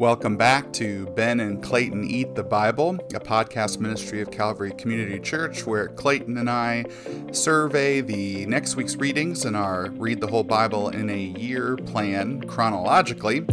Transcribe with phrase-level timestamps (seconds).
[0.00, 5.20] Welcome back to Ben and Clayton Eat the Bible, a podcast ministry of Calvary Community
[5.20, 6.86] Church where Clayton and I
[7.32, 12.40] survey the next week's readings in our Read the Whole Bible in a Year plan
[12.48, 13.44] chronologically.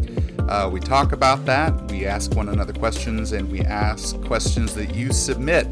[0.47, 4.95] Uh, we talk about that, we ask one another questions, and we ask questions that
[4.95, 5.69] you submit.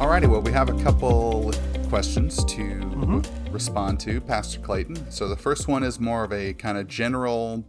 [0.00, 1.52] Alrighty, well, we have a couple
[1.88, 3.52] questions to mm-hmm.
[3.52, 5.08] respond to, Pastor Clayton.
[5.08, 7.64] So the first one is more of a kind of general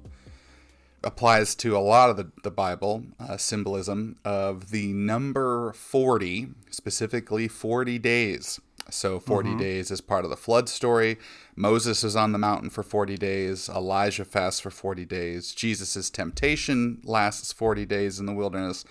[1.03, 7.47] applies to a lot of the, the Bible uh, symbolism of the number 40, specifically
[7.47, 8.59] 40 days.
[8.89, 9.59] So 40 mm-hmm.
[9.59, 11.17] days is part of the flood story.
[11.55, 13.69] Moses is on the mountain for 40 days.
[13.69, 15.53] Elijah fasts for 40 days.
[15.53, 18.85] Jesus' temptation lasts 40 days in the wilderness.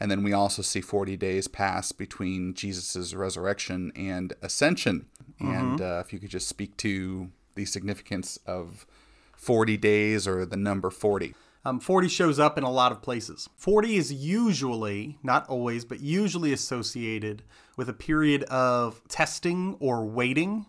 [0.00, 5.06] And then we also see 40 days pass between Jesus' resurrection and ascension.
[5.40, 5.54] Mm-hmm.
[5.54, 8.86] And uh, if you could just speak to the significance of
[9.36, 11.34] 40 days or the number 40.
[11.64, 13.48] Um, 40 shows up in a lot of places.
[13.56, 17.42] 40 is usually, not always, but usually associated
[17.76, 20.66] with a period of testing or waiting.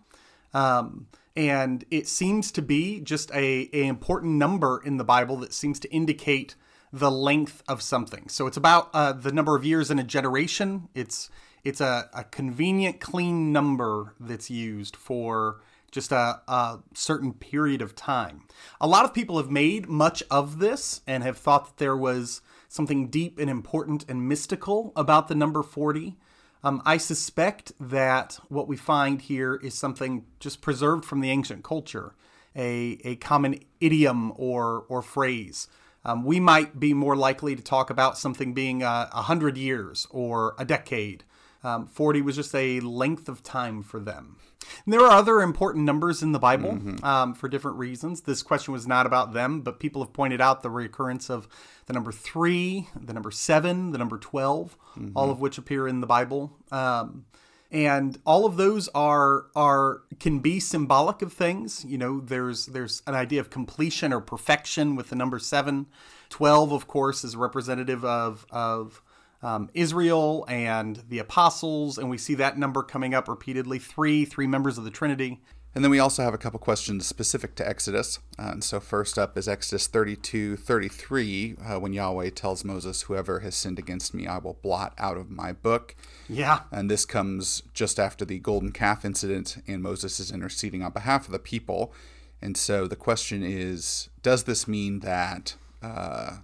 [0.54, 5.54] Um, and it seems to be just a, a important number in the Bible that
[5.54, 6.56] seems to indicate
[6.94, 8.30] the length of something.
[8.30, 10.88] So it's about uh, the number of years in a generation.
[10.96, 11.30] It's
[11.66, 15.62] it's a, a convenient, clean number that's used for
[15.96, 18.42] just a, a, certain period of time.
[18.82, 22.42] A lot of people have made much of this and have thought that there was
[22.68, 26.18] something deep and important and mystical about the number 40.
[26.64, 31.64] Um, I suspect that what we find here is something just preserved from the ancient
[31.64, 32.14] culture,
[32.56, 35.70] a, a common idiom or, or phrase.
[36.04, 40.08] Um, we might be more likely to talk about something being a, a hundred years
[40.12, 41.24] or a decade
[41.66, 44.38] um, 40 was just a length of time for them.
[44.86, 47.04] And there are other important numbers in the Bible mm-hmm.
[47.04, 48.22] um, for different reasons.
[48.22, 51.48] This question was not about them, but people have pointed out the recurrence of
[51.88, 55.18] the number three, the number seven, the number 12, mm-hmm.
[55.18, 56.54] all of which appear in the Bible.
[56.72, 57.26] Um,
[57.72, 63.02] and all of those are are can be symbolic of things you know there's there's
[63.08, 65.88] an idea of completion or perfection with the number 7
[66.30, 69.02] 12 of course is representative of of
[69.46, 74.48] um, Israel and the apostles, and we see that number coming up repeatedly three, three
[74.48, 75.40] members of the Trinity.
[75.76, 78.20] And then we also have a couple questions specific to Exodus.
[78.40, 83.42] Uh, and so, first up is Exodus 32 33, uh, when Yahweh tells Moses, Whoever
[83.42, 85.96] has sinned against me, I will blot out of my book.
[86.28, 86.62] Yeah.
[86.72, 91.26] And this comes just after the golden calf incident, and Moses is interceding on behalf
[91.26, 91.94] of the people.
[92.42, 96.38] And so, the question is Does this mean that uh,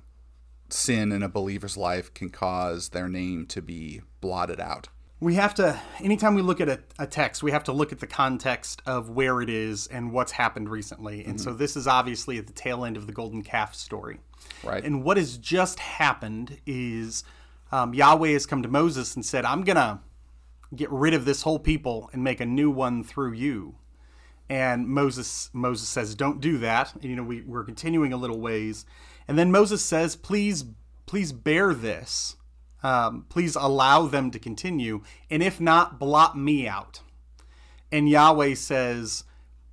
[0.74, 4.90] sin in a believer's life can cause their name to be blotted out.
[5.20, 8.00] We have to, anytime we look at a, a, text, we have to look at
[8.00, 11.24] the context of where it is and what's happened recently.
[11.26, 11.44] And mm-hmm.
[11.44, 14.20] so this is obviously at the tail end of the golden calf story.
[14.64, 14.84] Right.
[14.84, 17.24] And what has just happened is
[17.72, 20.00] um, Yahweh has come to Moses and said, I'm going to
[20.76, 23.76] get rid of this whole people and make a new one through you.
[24.50, 28.40] And Moses Moses says, "Don't do that." And, you know, we, we're continuing a little
[28.42, 28.86] ways,
[29.32, 30.66] and then Moses says, "Please,
[31.06, 32.36] please bear this.
[32.84, 37.00] Um, please allow them to continue, and if not, blot me out."
[37.94, 39.24] And Yahweh says,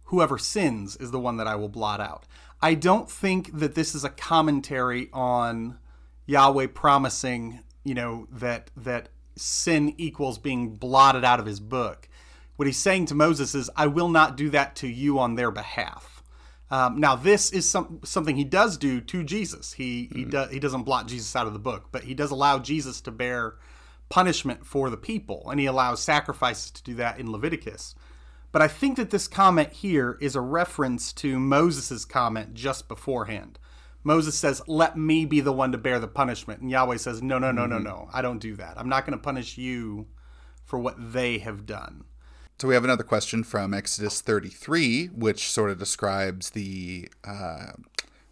[0.04, 2.24] "Whoever sins is the one that I will blot out."
[2.62, 5.80] I don't think that this is a commentary on
[6.26, 12.08] Yahweh promising, you know, that that sin equals being blotted out of his book.
[12.54, 15.50] What he's saying to Moses is, I will not do that to you on their
[15.50, 16.17] behalf.
[16.70, 19.72] Um, now, this is some, something he does do to Jesus.
[19.72, 20.18] He, mm-hmm.
[20.18, 23.00] he, do, he doesn't blot Jesus out of the book, but he does allow Jesus
[23.02, 23.54] to bear
[24.08, 27.94] punishment for the people, and he allows sacrifices to do that in Leviticus.
[28.52, 33.58] But I think that this comment here is a reference to Moses' comment just beforehand.
[34.02, 36.60] Moses says, Let me be the one to bear the punishment.
[36.60, 37.84] And Yahweh says, No, no, no, mm-hmm.
[37.84, 38.08] no, no.
[38.12, 38.78] I don't do that.
[38.78, 40.06] I'm not going to punish you
[40.64, 42.04] for what they have done.
[42.60, 47.66] So we have another question from Exodus 33, which sort of describes the uh,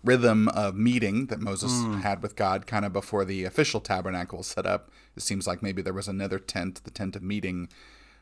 [0.02, 2.02] rhythm of meeting that Moses mm.
[2.02, 4.90] had with God kind of before the official tabernacle was set up.
[5.16, 7.68] It seems like maybe there was another tent, the tent of meeting,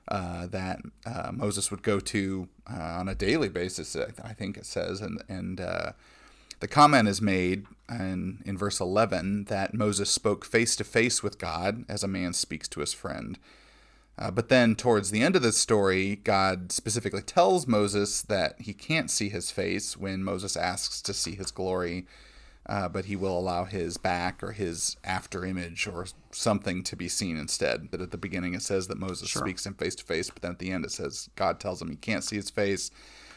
[0.07, 4.67] uh, that uh, Moses would go to uh, on a daily basis, I think it
[4.67, 5.01] says.
[5.01, 5.93] And, and uh,
[6.61, 11.39] the comment is made in, in verse 11 that Moses spoke face to face with
[11.39, 13.39] God as a man speaks to his friend.
[14.17, 18.73] Uh, but then, towards the end of the story, God specifically tells Moses that he
[18.73, 22.07] can't see his face when Moses asks to see his glory,
[22.67, 27.09] uh, but he will allow his back or his after image or something to be
[27.09, 27.91] seen instead.
[27.91, 29.43] But at the beginning it says that Moses sure.
[29.43, 31.91] speaks him face to face, but then at the end it says God tells him
[31.91, 32.93] he can't see his face.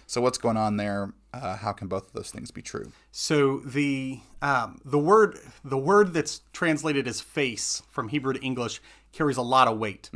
[0.05, 1.11] So what's going on there?
[1.33, 2.91] Uh, how can both of those things be true?
[3.11, 8.79] So the um, the word the word that's translated as face from Hebrew to English
[9.11, 10.09] carries a lot of weight.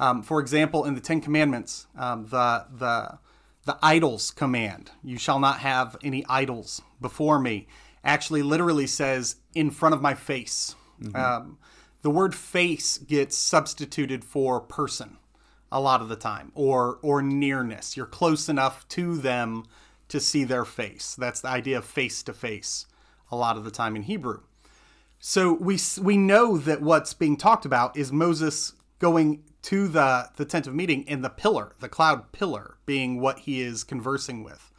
[0.00, 3.18] Um, for example, in the Ten Commandments, um, the the
[3.64, 7.66] the idols command, "You shall not have any idols before me,"
[8.04, 10.74] actually literally says "in front of my face."
[11.14, 11.58] Um,
[12.02, 15.18] the word "face" gets substituted for person
[15.70, 17.96] a lot of the time, or or nearness.
[17.96, 19.64] You're close enough to them
[20.08, 21.14] to see their face.
[21.16, 22.86] That's the idea of face to face
[23.30, 24.40] a lot of the time in Hebrew.
[25.18, 30.46] So we we know that what's being talked about is Moses going to the the
[30.46, 34.72] tent of meeting and the pillar, the cloud pillar, being what he is conversing with.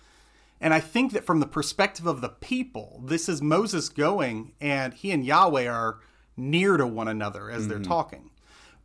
[0.59, 4.95] And I think that from the perspective of the people, this is Moses going and
[4.95, 6.00] he and Yahweh are
[6.36, 8.31] near to one another as they're talking.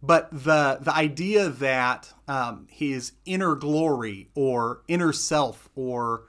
[0.03, 6.25] But the the idea that um, his inner glory or inner self or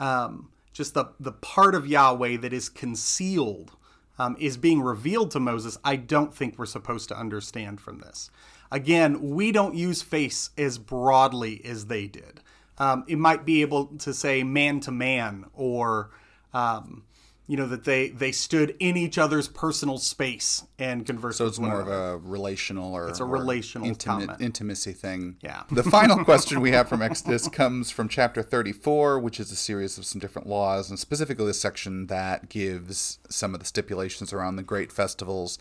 [0.00, 3.76] um, just the the part of Yahweh that is concealed
[4.18, 8.28] um, is being revealed to Moses, I don't think we're supposed to understand from this.
[8.70, 12.40] Again, we don't use face as broadly as they did.
[12.78, 16.10] Um, it might be able to say man to man, or
[16.54, 17.02] um,
[17.50, 21.38] you know that they they stood in each other's personal space and conversed.
[21.38, 25.36] So it's more of a relational or it's a relational intimate, intimacy thing.
[25.42, 25.64] Yeah.
[25.70, 29.98] The final question we have from Exodus comes from chapter 34, which is a series
[29.98, 34.54] of some different laws, and specifically the section that gives some of the stipulations around
[34.54, 35.58] the great festivals.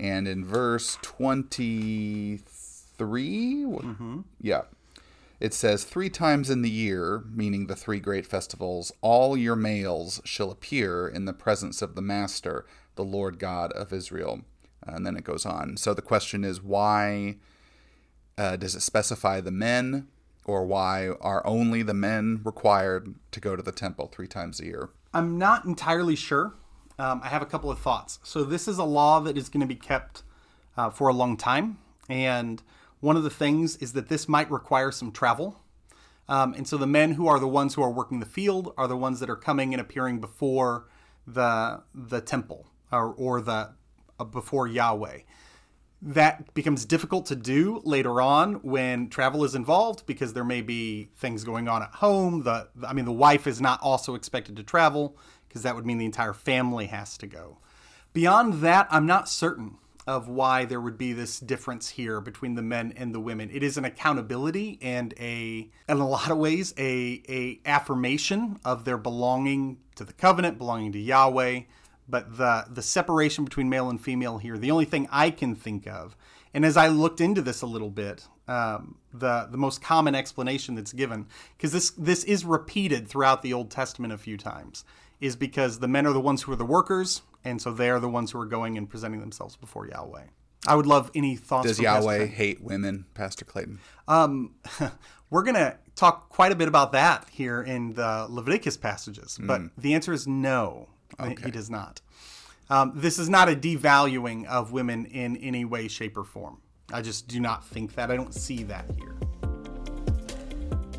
[0.00, 2.42] And in verse 23,
[2.98, 4.20] Mm-hmm.
[4.40, 4.62] yeah,
[5.40, 10.20] it says, Three times in the year, meaning the three great festivals, all your males
[10.24, 12.64] shall appear in the presence of the Master,
[12.94, 14.42] the Lord God of Israel.
[14.86, 15.76] And then it goes on.
[15.76, 17.36] So the question is, why
[18.36, 20.08] uh, does it specify the men,
[20.44, 24.66] or why are only the men required to go to the temple three times a
[24.66, 24.90] year?
[25.12, 26.54] I'm not entirely sure.
[26.98, 28.18] Um, I have a couple of thoughts.
[28.22, 30.22] So this is a law that is going to be kept
[30.76, 32.62] uh, for a long time, and
[33.00, 35.60] one of the things is that this might require some travel.
[36.28, 38.88] Um, and so the men who are the ones who are working the field are
[38.88, 40.86] the ones that are coming and appearing before
[41.26, 43.72] the the temple or, or the
[44.18, 45.20] uh, before Yahweh.
[46.00, 51.10] That becomes difficult to do later on when travel is involved because there may be
[51.16, 52.42] things going on at home.
[52.42, 55.16] The I mean the wife is not also expected to travel
[55.54, 57.58] because that would mean the entire family has to go.
[58.12, 62.62] Beyond that, I'm not certain of why there would be this difference here between the
[62.62, 63.50] men and the women.
[63.52, 68.84] It is an accountability and a in a lot of ways a a affirmation of
[68.84, 71.60] their belonging to the covenant, belonging to Yahweh.
[72.08, 75.86] But the the separation between male and female here, the only thing I can think
[75.86, 76.16] of,
[76.52, 80.74] and as I looked into this a little bit, um, the the most common explanation
[80.74, 81.26] that's given,
[81.56, 84.84] because this this is repeated throughout the Old Testament a few times,
[85.20, 88.00] is because the men are the ones who are the workers, and so they are
[88.00, 90.24] the ones who are going and presenting themselves before Yahweh.
[90.66, 91.68] I would love any thoughts.
[91.68, 93.80] Does Yahweh hate women, Pastor Clayton?
[94.08, 94.54] Um,
[95.30, 99.62] we're going to talk quite a bit about that here in the Leviticus passages, but
[99.76, 100.88] the answer is no,
[101.44, 102.00] he does not.
[102.70, 106.58] Um, this is not a devaluing of women in any way, shape, or form.
[106.92, 108.10] I just do not think that.
[108.10, 109.14] I don't see that here.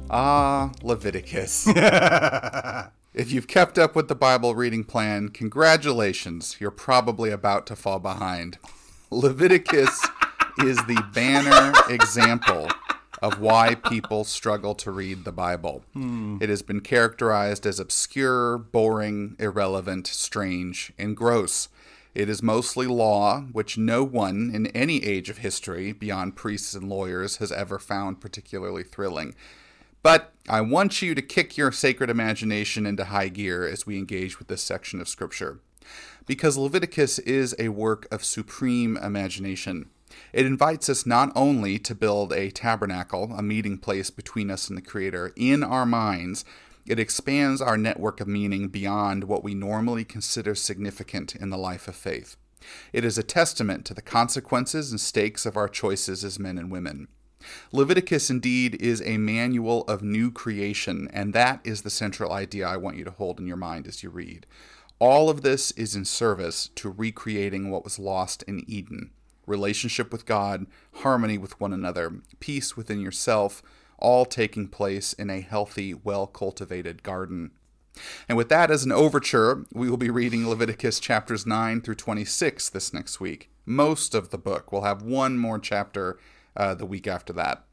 [0.09, 1.67] Ah, Leviticus.
[3.15, 6.57] if you've kept up with the Bible reading plan, congratulations.
[6.59, 8.57] You're probably about to fall behind.
[9.09, 10.05] Leviticus
[10.59, 12.67] is the banner example
[13.21, 15.83] of why people struggle to read the Bible.
[15.93, 16.37] Hmm.
[16.41, 21.69] It has been characterized as obscure, boring, irrelevant, strange, and gross.
[22.13, 26.89] It is mostly law, which no one in any age of history, beyond priests and
[26.89, 29.35] lawyers, has ever found particularly thrilling.
[30.05, 34.37] But I want you to kick your sacred imagination into high gear as we engage
[34.37, 35.61] with this section of Scripture.
[36.27, 39.89] Because Leviticus is a work of supreme imagination.
[40.31, 44.77] It invites us not only to build a tabernacle, a meeting place between us and
[44.77, 46.45] the Creator, in our minds,
[46.85, 51.87] it expands our network of meaning beyond what we normally consider significant in the life
[51.87, 52.37] of faith.
[52.93, 56.69] It is a testament to the consequences and stakes of our choices as men and
[56.69, 57.07] women.
[57.71, 62.77] Leviticus indeed is a manual of new creation, and that is the central idea I
[62.77, 64.45] want you to hold in your mind as you read.
[64.99, 69.11] All of this is in service to recreating what was lost in Eden
[69.47, 73.61] relationship with God, harmony with one another, peace within yourself,
[73.97, 77.51] all taking place in a healthy, well cultivated garden.
[78.27, 82.69] And with that as an overture, we will be reading Leviticus chapters 9 through 26
[82.69, 83.49] this next week.
[83.65, 86.19] Most of the book will have one more chapter
[86.55, 87.63] uh, the week after that.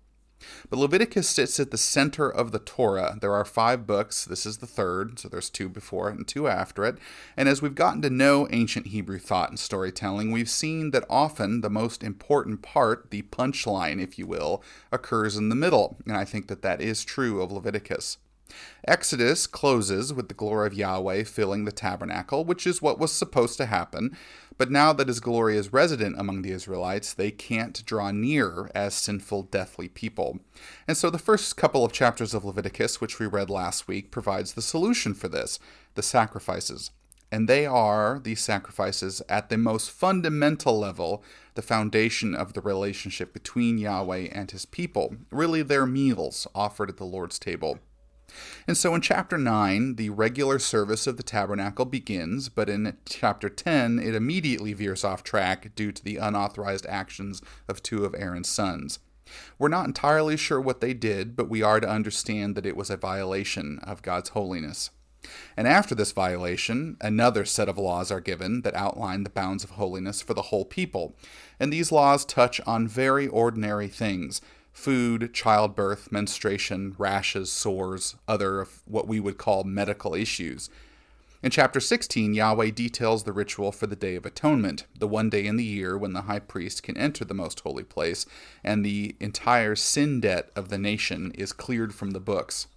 [0.69, 3.17] But Leviticus sits at the center of the Torah.
[3.21, 4.25] There are five books.
[4.25, 6.99] This is the third, so there's two before it and two after it.
[7.37, 11.61] And as we've gotten to know ancient Hebrew thought and storytelling, we've seen that often
[11.61, 15.99] the most important part, the punchline, if you will, occurs in the middle.
[16.07, 18.19] And I think that that is true of Leviticus.
[18.87, 23.57] Exodus closes with the glory of Yahweh filling the tabernacle, which is what was supposed
[23.59, 24.17] to happen.
[24.63, 28.95] But now that his glory is resident among the Israelites, they can't draw near as
[28.95, 30.39] sinful, deathly people.
[30.87, 34.53] And so the first couple of chapters of Leviticus, which we read last week, provides
[34.53, 35.59] the solution for this
[35.97, 36.93] the sacrifices.
[37.33, 41.25] And they are, these sacrifices, at the most fundamental level,
[41.57, 45.17] the foundation of the relationship between Yahweh and his people.
[45.33, 47.81] Really, they're meals offered at the Lord's table.
[48.67, 53.49] And so in chapter 9, the regular service of the tabernacle begins, but in chapter
[53.49, 58.49] 10, it immediately veers off track due to the unauthorized actions of two of Aaron's
[58.49, 58.99] sons.
[59.59, 62.91] We're not entirely sure what they did, but we are to understand that it was
[62.91, 64.91] a violation of God's holiness.
[65.57, 69.71] And after this violation, another set of laws are given that outline the bounds of
[69.71, 71.17] holiness for the whole people.
[71.61, 74.41] And these laws touch on very ordinary things
[74.73, 80.71] food, childbirth, menstruation, rashes, sores, other of what we would call medical issues.
[81.43, 85.45] In chapter 16, Yahweh details the ritual for the Day of Atonement, the one day
[85.45, 88.27] in the year when the high priest can enter the most holy place,
[88.63, 92.69] and the entire sin debt of the nation is cleared from the books.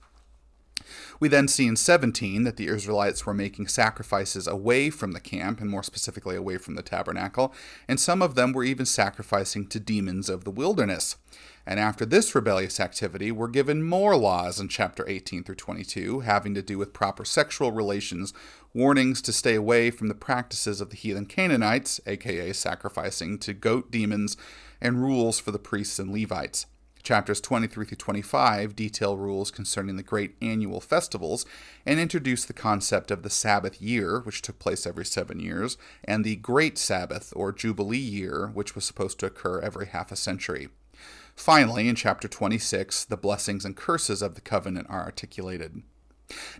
[1.19, 5.59] We then see in 17 that the Israelites were making sacrifices away from the camp,
[5.61, 7.53] and more specifically away from the tabernacle,
[7.87, 11.17] and some of them were even sacrificing to demons of the wilderness.
[11.65, 16.53] And after this rebellious activity, we're given more laws in chapter 18 through 22 having
[16.53, 18.33] to do with proper sexual relations,
[18.73, 23.89] warnings to stay away from the practices of the heathen Canaanites, aka sacrificing to goat
[23.89, 24.37] demons,
[24.79, 26.67] and rules for the priests and Levites.
[27.05, 31.45] Chapters 23 through 25 detail rules concerning the great annual festivals
[31.85, 36.25] and introduce the concept of the Sabbath year, which took place every seven years, and
[36.25, 40.69] the Great Sabbath, or Jubilee year, which was supposed to occur every half a century.
[41.35, 45.83] Finally, in chapter 26, the blessings and curses of the covenant are articulated.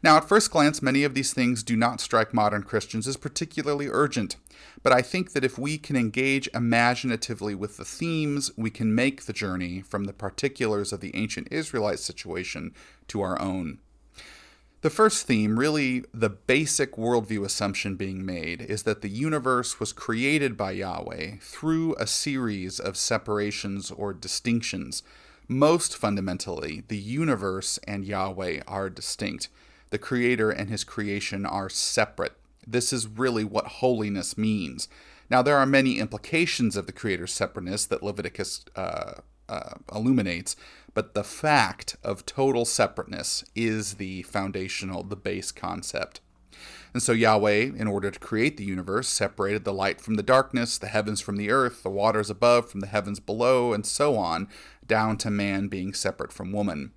[0.04, 3.88] Now, at first glance, many of these things do not strike modern Christians as particularly
[3.88, 4.36] urgent,
[4.84, 9.26] but I think that if we can engage imaginatively with the themes, we can make
[9.26, 12.74] the journey from the particulars of the ancient Israelite situation
[13.08, 13.80] to our own.
[14.82, 19.92] The first theme, really the basic worldview assumption being made, is that the universe was
[19.92, 25.02] created by Yahweh through a series of separations or distinctions.
[25.48, 29.50] Most fundamentally, the universe and Yahweh are distinct.
[29.92, 32.34] The Creator and His creation are separate.
[32.66, 34.88] This is really what holiness means.
[35.30, 39.14] Now, there are many implications of the Creator's separateness that Leviticus uh,
[39.48, 40.56] uh, illuminates,
[40.96, 46.22] but the fact of total separateness is the foundational, the base concept.
[46.94, 50.78] And so Yahweh, in order to create the universe, separated the light from the darkness,
[50.78, 54.48] the heavens from the earth, the waters above from the heavens below, and so on,
[54.88, 56.92] down to man being separate from woman.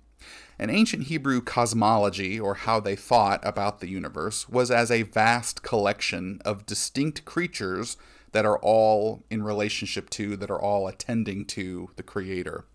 [0.57, 5.63] An ancient Hebrew cosmology, or how they thought about the universe, was as a vast
[5.63, 7.95] collection of distinct creatures
[8.33, 12.65] that are all in relationship to, that are all attending to the Creator.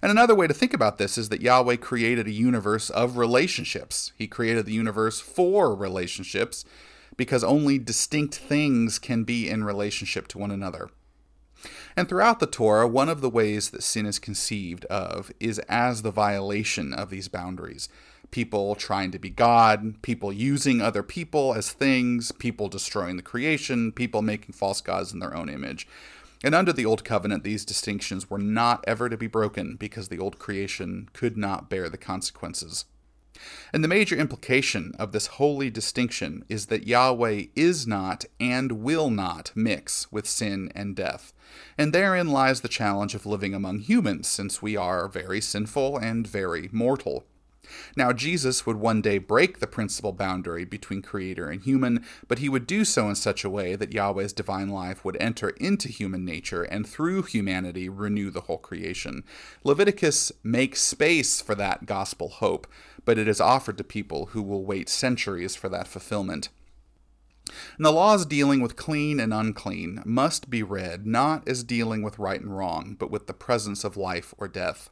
[0.00, 4.12] And another way to think about this is that Yahweh created a universe of relationships.
[4.16, 6.64] He created the universe for relationships
[7.16, 10.88] because only distinct things can be in relationship to one another.
[11.96, 16.02] And throughout the Torah, one of the ways that sin is conceived of is as
[16.02, 17.88] the violation of these boundaries.
[18.30, 23.90] People trying to be God, people using other people as things, people destroying the creation,
[23.90, 25.88] people making false gods in their own image.
[26.44, 30.18] And under the Old Covenant, these distinctions were not ever to be broken because the
[30.20, 32.84] old creation could not bear the consequences.
[33.72, 39.10] And the major implication of this holy distinction is that Yahweh is not and will
[39.10, 41.32] not mix with sin and death.
[41.76, 46.26] And therein lies the challenge of living among humans, since we are very sinful and
[46.26, 47.24] very mortal.
[47.96, 52.48] Now, Jesus would one day break the principal boundary between creator and human, but he
[52.48, 56.24] would do so in such a way that Yahweh's divine life would enter into human
[56.24, 59.24] nature and through humanity renew the whole creation.
[59.64, 62.66] Leviticus makes space for that gospel hope,
[63.04, 66.48] but it is offered to people who will wait centuries for that fulfillment.
[67.76, 72.18] And the laws dealing with clean and unclean must be read not as dealing with
[72.18, 74.90] right and wrong, but with the presence of life or death.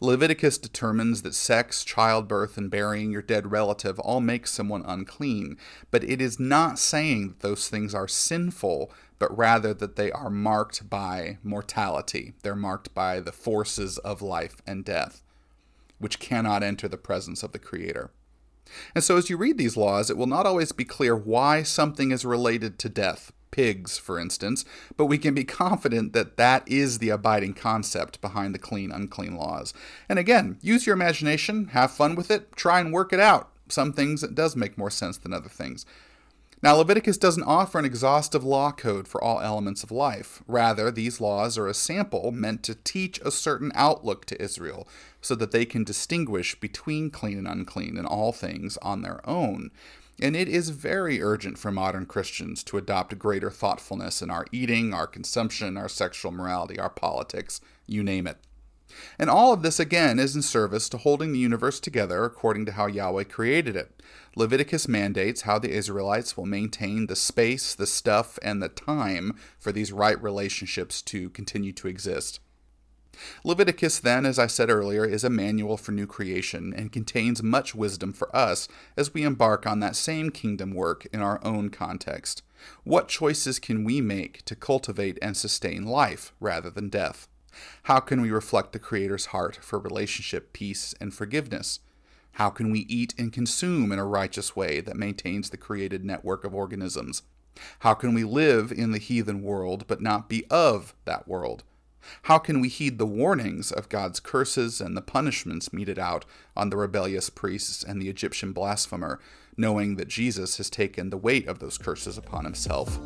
[0.00, 5.56] Leviticus determines that sex, childbirth, and burying your dead relative all make someone unclean,
[5.90, 10.30] but it is not saying that those things are sinful, but rather that they are
[10.30, 12.34] marked by mortality.
[12.42, 15.22] They're marked by the forces of life and death,
[15.98, 18.10] which cannot enter the presence of the Creator.
[18.94, 22.10] And so, as you read these laws, it will not always be clear why something
[22.10, 24.64] is related to death, pigs, for instance,
[24.96, 29.36] but we can be confident that that is the abiding concept behind the clean unclean
[29.36, 29.72] laws.
[30.08, 33.50] And again, use your imagination, have fun with it, try and work it out.
[33.68, 35.86] Some things it does make more sense than other things.
[36.62, 40.44] Now, Leviticus doesn't offer an exhaustive law code for all elements of life.
[40.46, 44.86] Rather, these laws are a sample meant to teach a certain outlook to Israel
[45.20, 49.72] so that they can distinguish between clean and unclean in all things on their own.
[50.20, 54.92] And it is very urgent for modern Christians to adopt greater thoughtfulness in our eating,
[54.92, 58.38] our consumption, our sexual morality, our politics, you name it.
[59.18, 62.72] And all of this, again, is in service to holding the universe together according to
[62.72, 64.02] how Yahweh created it.
[64.36, 69.72] Leviticus mandates how the Israelites will maintain the space, the stuff, and the time for
[69.72, 72.40] these right relationships to continue to exist.
[73.44, 77.74] Leviticus, then, as I said earlier, is a manual for new creation and contains much
[77.74, 82.42] wisdom for us as we embark on that same kingdom work in our own context.
[82.84, 87.28] What choices can we make to cultivate and sustain life rather than death?
[87.84, 91.80] How can we reflect the Creator's heart for relationship, peace, and forgiveness?
[92.36, 96.44] How can we eat and consume in a righteous way that maintains the created network
[96.44, 97.22] of organisms?
[97.80, 101.64] How can we live in the heathen world but not be of that world?
[102.22, 106.24] How can we heed the warnings of God's curses and the punishments meted out
[106.56, 109.20] on the rebellious priests and the Egyptian blasphemer,
[109.56, 112.98] knowing that Jesus has taken the weight of those curses upon himself?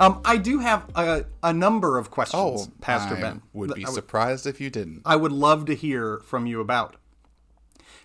[0.00, 3.42] Um, I do have a, a number of questions, Oh, Pastor I Ben.
[3.52, 5.02] would be I would, surprised if you didn't.
[5.04, 6.96] I would love to hear from you about.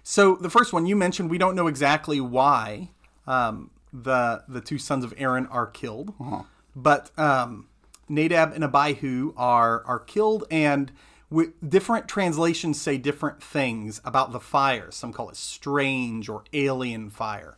[0.04, 2.92] So the first one you mentioned, we don't know exactly why
[3.26, 6.14] um, the the two sons of Aaron are killed,
[6.76, 7.68] but um,
[8.10, 10.92] Nadab and Abihu are are killed, and
[11.30, 14.92] wi- different translations say different things about the fire.
[14.92, 17.58] Some call it strange or alien fire.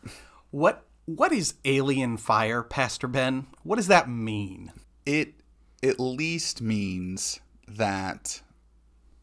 [0.50, 3.46] What what is alien fire, Pastor Ben?
[3.62, 4.72] What does that mean?
[5.06, 5.34] it
[5.82, 8.42] at least means that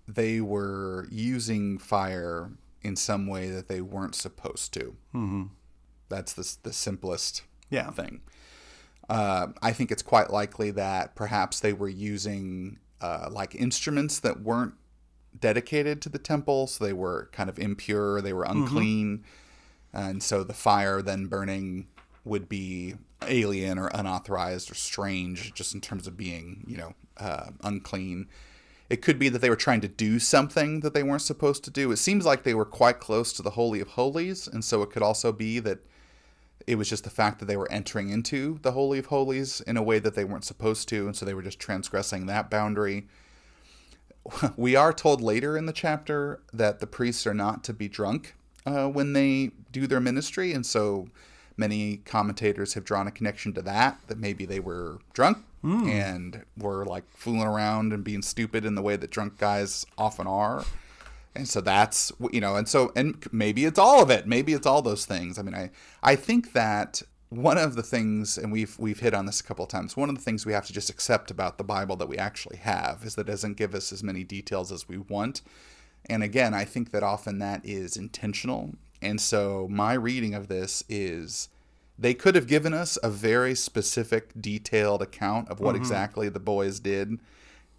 [0.07, 4.95] they were using fire in some way that they weren't supposed to.
[5.13, 5.43] Mm-hmm.
[6.09, 7.91] That's the, the simplest Yeah.
[7.91, 8.21] thing.
[9.09, 14.41] Uh, I think it's quite likely that perhaps they were using uh, like instruments that
[14.41, 14.73] weren't
[15.39, 19.23] dedicated to the temple, so they were kind of impure, they were unclean,
[19.93, 21.87] and so the fire then burning
[22.25, 22.95] would be
[23.27, 28.27] alien or unauthorized or strange, just in terms of being, you know, uh, unclean.
[28.89, 31.71] It could be that they were trying to do something that they weren't supposed to
[31.71, 31.91] do.
[31.91, 34.91] It seems like they were quite close to the Holy of Holies, and so it
[34.91, 35.79] could also be that
[36.65, 39.77] it was just the fact that they were entering into the Holy of Holies in
[39.77, 43.07] a way that they weren't supposed to, and so they were just transgressing that boundary.
[44.57, 48.35] We are told later in the chapter that the priests are not to be drunk
[48.65, 51.07] uh, when they do their ministry, and so
[51.55, 55.37] many commentators have drawn a connection to that, that maybe they were drunk
[55.89, 60.27] and were like fooling around and being stupid in the way that drunk guys often
[60.27, 60.65] are.
[61.37, 64.27] And so that's you know, and so and maybe it's all of it.
[64.27, 65.37] Maybe it's all those things.
[65.39, 65.71] I mean, I
[66.03, 69.65] I think that one of the things, and we've we've hit on this a couple
[69.65, 69.97] of times.
[69.97, 72.57] One of the things we have to just accept about the Bible that we actually
[72.57, 75.41] have is that it doesn't give us as many details as we want.
[76.09, 78.75] And again, I think that often that is intentional.
[79.01, 81.49] And so my reading of this is
[81.99, 85.83] they could have given us a very specific, detailed account of what mm-hmm.
[85.83, 87.19] exactly the boys did.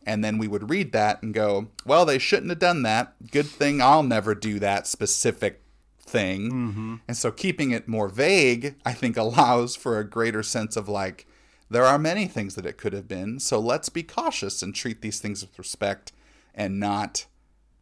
[0.06, 3.14] And then we would read that and go, well, they shouldn't have done that.
[3.30, 5.62] Good thing I'll never do that specific
[6.00, 7.00] thing.
[7.06, 11.26] And so keeping it more vague, I think, allows for a greater sense of like,
[11.70, 13.38] there are many things that it could have been.
[13.38, 16.12] So let's be cautious and treat these things with respect
[16.54, 17.26] and not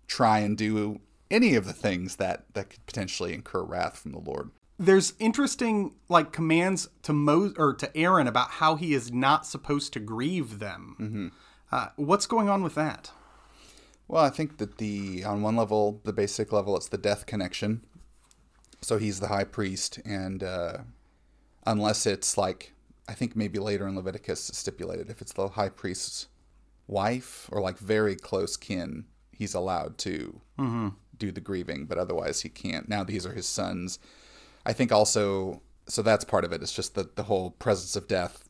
[0.09, 1.01] try and do
[1.31, 4.51] any of the things that, that could potentially incur wrath from the Lord.
[4.79, 9.93] there's interesting like commands to Mo or to Aaron about how he is not supposed
[9.95, 10.97] to grieve them.
[11.01, 11.29] Mm-hmm.
[11.77, 13.11] Uh, what's going on with that?
[14.09, 17.85] Well, I think that the on one level, the basic level, it's the death connection.
[18.81, 20.79] So he's the high priest, and uh,
[21.67, 22.73] unless it's like
[23.07, 26.29] I think maybe later in Leviticus it's stipulated if it's the high priest's
[26.89, 30.41] wife or like very close kin, he's allowed to
[31.19, 32.89] do the grieving, but otherwise he can't.
[32.89, 33.99] Now these are his sons.
[34.65, 36.63] I think also so that's part of it.
[36.63, 38.45] It's just that the whole presence of death.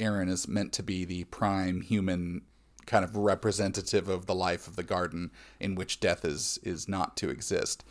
[0.00, 2.42] Aaron is meant to be the prime human
[2.86, 7.16] kind of representative of the life of the garden in which death is is not
[7.18, 7.84] to exist.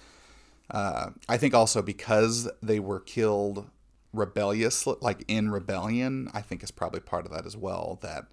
[0.71, 3.69] Uh, I think also because they were killed
[4.13, 7.99] rebellious, like in rebellion, I think is probably part of that as well.
[8.01, 8.25] That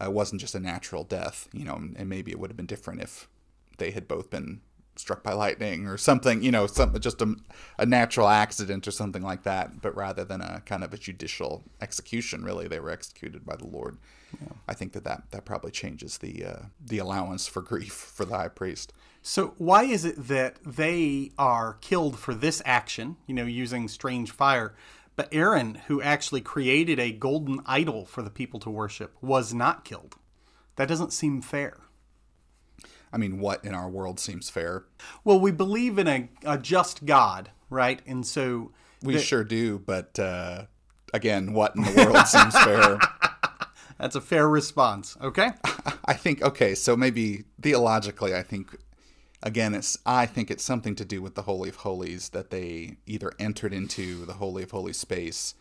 [0.00, 2.66] uh, it wasn't just a natural death, you know, and maybe it would have been
[2.66, 3.28] different if
[3.78, 4.60] they had both been
[4.98, 7.34] struck by lightning or something, you know, something just a,
[7.78, 9.80] a natural accident or something like that.
[9.80, 13.66] But rather than a kind of a judicial execution, really, they were executed by the
[13.66, 13.98] Lord.
[14.40, 14.48] Yeah.
[14.66, 18.36] I think that, that that probably changes the uh, the allowance for grief for the
[18.36, 18.92] high priest.
[19.22, 24.30] So why is it that they are killed for this action, you know, using strange
[24.30, 24.74] fire,
[25.16, 29.84] but Aaron, who actually created a golden idol for the people to worship, was not
[29.84, 30.14] killed?
[30.76, 31.78] That doesn't seem fair.
[33.12, 34.84] I mean, what in our world seems fair?
[35.24, 38.00] Well, we believe in a, a just God, right?
[38.06, 39.78] And so we the, sure do.
[39.78, 40.66] But uh,
[41.14, 42.98] again, what in the world seems fair?
[43.98, 45.16] That's a fair response.
[45.20, 45.50] Okay.
[46.04, 46.74] I think okay.
[46.74, 48.76] So maybe theologically, I think
[49.42, 52.96] again, it's I think it's something to do with the Holy of Holies that they
[53.06, 55.54] either entered into the Holy of Holies space,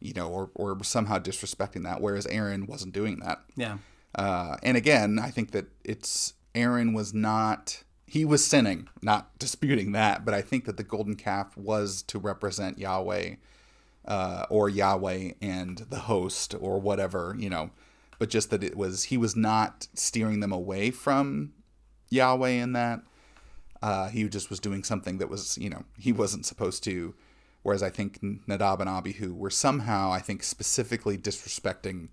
[0.00, 3.42] you know, or or somehow disrespecting that, whereas Aaron wasn't doing that.
[3.56, 3.78] Yeah.
[4.14, 9.92] Uh, and again, I think that it's Aaron was not he was sinning, not disputing
[9.92, 13.34] that, but I think that the golden calf was to represent Yahweh
[14.06, 17.70] uh, or Yahweh and the host or whatever, you know,
[18.18, 21.54] but just that it was he was not steering them away from
[22.10, 23.00] Yahweh in that.
[23.82, 27.14] Uh, he just was doing something that was, you know, he wasn't supposed to.
[27.62, 32.08] Whereas I think Nadab and Abihu were somehow, I think, specifically disrespecting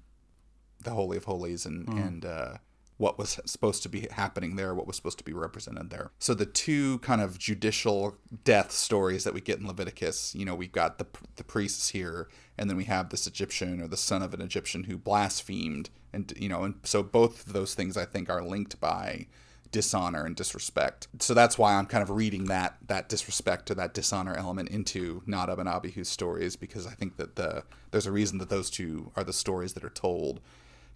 [0.82, 2.08] the Holy of Holies and mm.
[2.08, 2.54] and uh,
[3.02, 6.12] what was supposed to be happening there, what was supposed to be represented there.
[6.20, 10.54] So the two kind of judicial death stories that we get in Leviticus, you know,
[10.54, 14.22] we've got the the priests here, and then we have this Egyptian or the son
[14.22, 18.06] of an Egyptian who blasphemed, and you know, and so both of those things I
[18.06, 19.26] think are linked by
[19.72, 21.08] dishonor and disrespect.
[21.20, 25.24] So that's why I'm kind of reading that that disrespect or that dishonor element into
[25.26, 29.12] Nadab and Abihu's stories because I think that the there's a reason that those two
[29.16, 30.40] are the stories that are told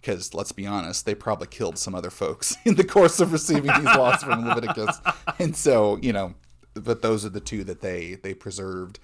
[0.00, 3.72] because let's be honest, they probably killed some other folks in the course of receiving
[3.72, 5.00] these laws from Leviticus,
[5.38, 6.34] and so you know,
[6.74, 8.98] but those are the two that they they preserved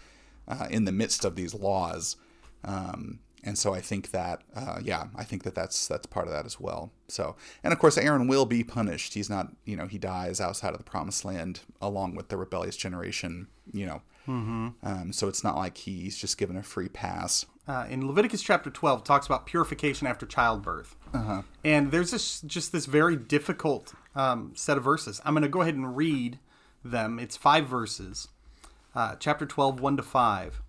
[0.49, 2.17] uh, in the midst of these laws,
[2.65, 6.33] um, and so I think that uh, yeah, I think that that's that's part of
[6.33, 6.93] that as well.
[7.09, 9.15] So, and of course, Aaron will be punished.
[9.15, 12.77] He's not, you know, he dies outside of the promised land along with the rebellious
[12.77, 14.03] generation, you know.
[14.29, 14.69] Mm-hmm.
[14.85, 18.71] Um, so it's not like he's just given a free pass uh, in Leviticus chapter
[18.71, 20.97] 12 talks about purification after childbirth.
[21.15, 21.43] Uh-huh.
[21.65, 25.21] And there's this just this very difficult um, set of verses.
[25.25, 26.39] I'm going to go ahead and read
[26.85, 27.19] them.
[27.19, 28.29] It's five verses.
[28.95, 30.63] Uh, chapter 12, 1 to 5.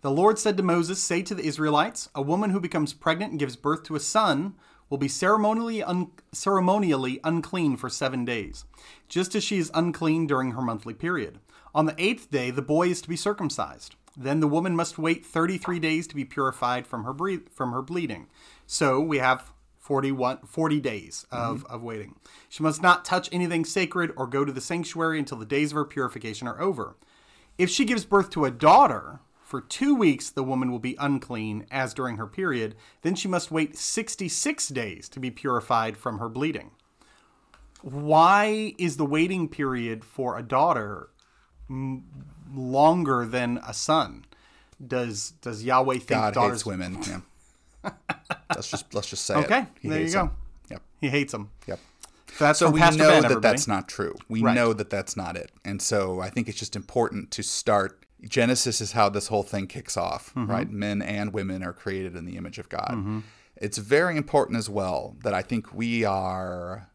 [0.00, 3.40] The Lord said to Moses, Say to the Israelites, a woman who becomes pregnant and
[3.40, 4.54] gives birth to a son
[4.88, 8.64] will be ceremonially, un- ceremonially unclean for seven days,
[9.08, 11.40] just as she is unclean during her monthly period.
[11.74, 13.96] On the eighth day, the boy is to be circumcised.
[14.20, 17.82] Then the woman must wait 33 days to be purified from her bre- from her
[17.82, 18.26] bleeding.
[18.66, 21.72] So we have 41, 40 days of, mm-hmm.
[21.72, 22.16] of waiting.
[22.48, 25.76] She must not touch anything sacred or go to the sanctuary until the days of
[25.76, 26.96] her purification are over.
[27.56, 31.66] If she gives birth to a daughter, for two weeks the woman will be unclean,
[31.70, 32.74] as during her period.
[33.02, 36.72] Then she must wait 66 days to be purified from her bleeding.
[37.80, 41.10] Why is the waiting period for a daughter
[42.54, 44.24] longer than a son.
[44.84, 46.58] Does does Yahweh think God daughters...
[46.58, 46.98] hates women?
[47.84, 47.92] Yeah.
[48.56, 49.60] let's just let's just say okay.
[49.82, 49.88] It.
[49.88, 50.12] there you go.
[50.12, 50.30] Them.
[50.70, 50.82] Yep.
[51.00, 51.50] He hates them.
[51.68, 51.78] Yep.
[52.36, 53.52] So that's so we Pastor know ben, that everybody.
[53.52, 54.16] that's not true.
[54.28, 54.54] We right.
[54.54, 58.04] know that that's not it, and so I think it's just important to start.
[58.22, 60.50] Genesis is how this whole thing kicks off, mm-hmm.
[60.50, 60.68] right?
[60.68, 62.90] Men and women are created in the image of God.
[62.90, 63.20] Mm-hmm.
[63.56, 66.90] It's very important as well that I think we are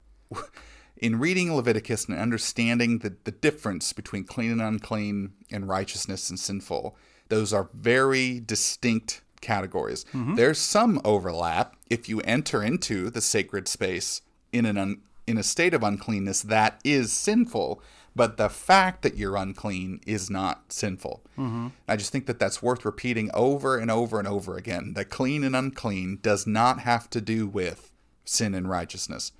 [1.03, 6.39] in reading Leviticus and understanding the, the difference between clean and unclean and righteousness and
[6.39, 6.95] sinful,
[7.27, 10.05] those are very distinct categories.
[10.13, 10.35] Mm-hmm.
[10.35, 14.21] There's some overlap if you enter into the sacred space
[14.53, 17.81] in an un, in a state of uncleanness that is sinful,
[18.15, 21.21] but the fact that you're unclean is not sinful.
[21.37, 21.67] Mm-hmm.
[21.85, 24.93] I just think that that's worth repeating over and over and over again.
[24.93, 27.91] That clean and unclean does not have to do with
[28.23, 29.33] sin and righteousness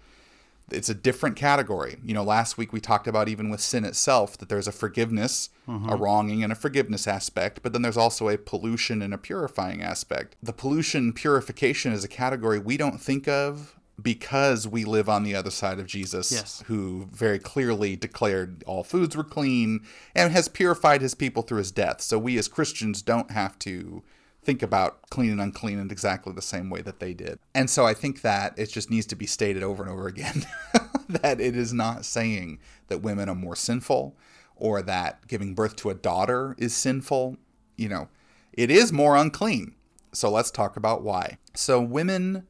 [0.74, 1.98] it's a different category.
[2.04, 5.50] You know, last week we talked about even with sin itself that there's a forgiveness,
[5.68, 5.90] mm-hmm.
[5.90, 9.82] a wronging, and a forgiveness aspect, but then there's also a pollution and a purifying
[9.82, 10.36] aspect.
[10.42, 15.36] The pollution purification is a category we don't think of because we live on the
[15.36, 16.64] other side of Jesus, yes.
[16.66, 19.82] who very clearly declared all foods were clean
[20.16, 22.02] and has purified his people through his death.
[22.02, 24.04] So we as Christians don't have to
[24.44, 27.40] think about clean and unclean in exactly the same way that they did.
[27.56, 30.46] And so I think that it just needs to be stated over and over again
[31.10, 34.16] that it is not saying that women are more sinful
[34.56, 37.38] or that giving birth to a daughter is sinful.
[37.78, 38.10] You know,
[38.52, 39.76] it is more unclean.
[40.12, 41.38] So let's talk about why.
[41.56, 42.48] So women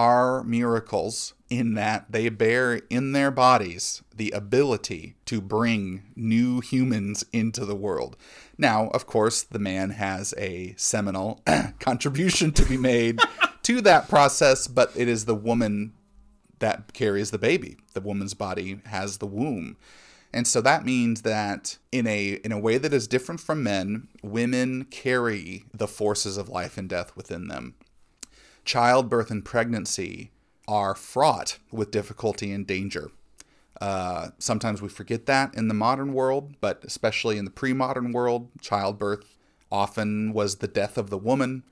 [0.00, 7.22] are miracles in that they bear in their bodies the ability to bring new humans
[7.34, 8.16] into the world.
[8.56, 11.42] Now, of course, the man has a seminal
[11.80, 13.20] contribution to be made
[13.64, 15.92] to that process, but it is the woman
[16.60, 17.76] that carries the baby.
[17.92, 19.76] The woman's body has the womb.
[20.32, 24.08] And so that means that in a in a way that is different from men,
[24.22, 27.74] women carry the forces of life and death within them.
[28.70, 30.30] Childbirth and pregnancy
[30.68, 33.10] are fraught with difficulty and danger.
[33.80, 38.12] Uh, sometimes we forget that in the modern world, but especially in the pre modern
[38.12, 39.36] world, childbirth
[39.72, 41.64] often was the death of the woman,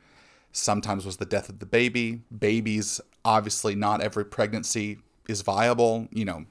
[0.50, 2.22] sometimes was the death of the baby.
[2.36, 6.08] Babies, obviously, not every pregnancy is viable.
[6.10, 6.46] You know,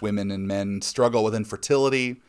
[0.00, 2.20] women and men struggle with infertility.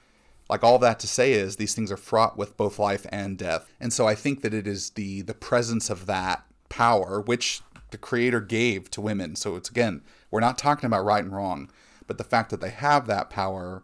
[0.48, 3.66] Like all that to say is these things are fraught with both life and death.
[3.80, 7.98] And so I think that it is the the presence of that power which the
[8.00, 9.36] creator gave to women.
[9.36, 11.70] So it's again, we're not talking about right and wrong,
[12.08, 13.84] but the fact that they have that power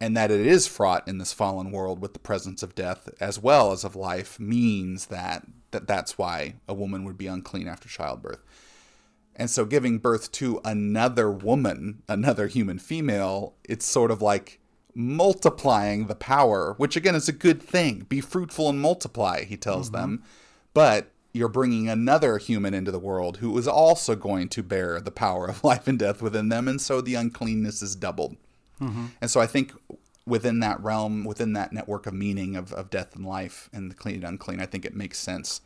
[0.00, 3.40] and that it is fraught in this fallen world with the presence of death as
[3.40, 7.88] well as of life means that, that that's why a woman would be unclean after
[7.88, 8.44] childbirth.
[9.34, 14.60] And so giving birth to another woman, another human female, it's sort of like
[14.94, 18.06] multiplying the power, which again is a good thing.
[18.08, 20.00] Be fruitful and multiply, he tells mm-hmm.
[20.00, 20.22] them.
[20.74, 25.10] But you're bringing another human into the world who is also going to bear the
[25.10, 28.36] power of life and death within them, and so the uncleanness is doubled.
[28.80, 29.06] Mm-hmm.
[29.20, 29.72] And so I think
[30.26, 33.94] within that realm, within that network of meaning of, of death and life and the
[33.94, 35.60] clean and unclean, I think it makes sense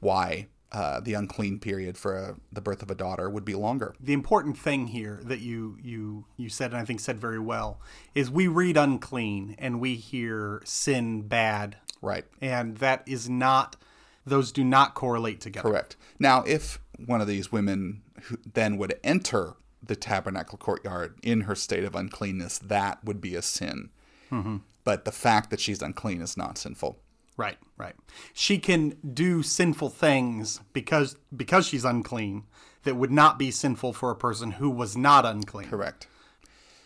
[0.00, 3.94] why uh, the unclean period for a, the birth of a daughter would be longer.
[4.00, 7.80] The important thing here that you you you said, and I think said very well,
[8.14, 12.24] is we read unclean and we hear sin bad, right?
[12.40, 13.76] And that is not
[14.24, 15.68] those do not correlate together.
[15.68, 15.96] Correct.
[16.18, 21.54] Now, if one of these women who then would enter the tabernacle courtyard in her
[21.54, 23.90] state of uncleanness, that would be a sin.
[24.30, 24.58] Mm-hmm.
[24.84, 26.98] But the fact that she's unclean is not sinful.
[27.36, 27.94] Right, right.
[28.32, 32.44] She can do sinful things because because she's unclean
[32.84, 35.68] that would not be sinful for a person who was not unclean.
[35.68, 36.06] Correct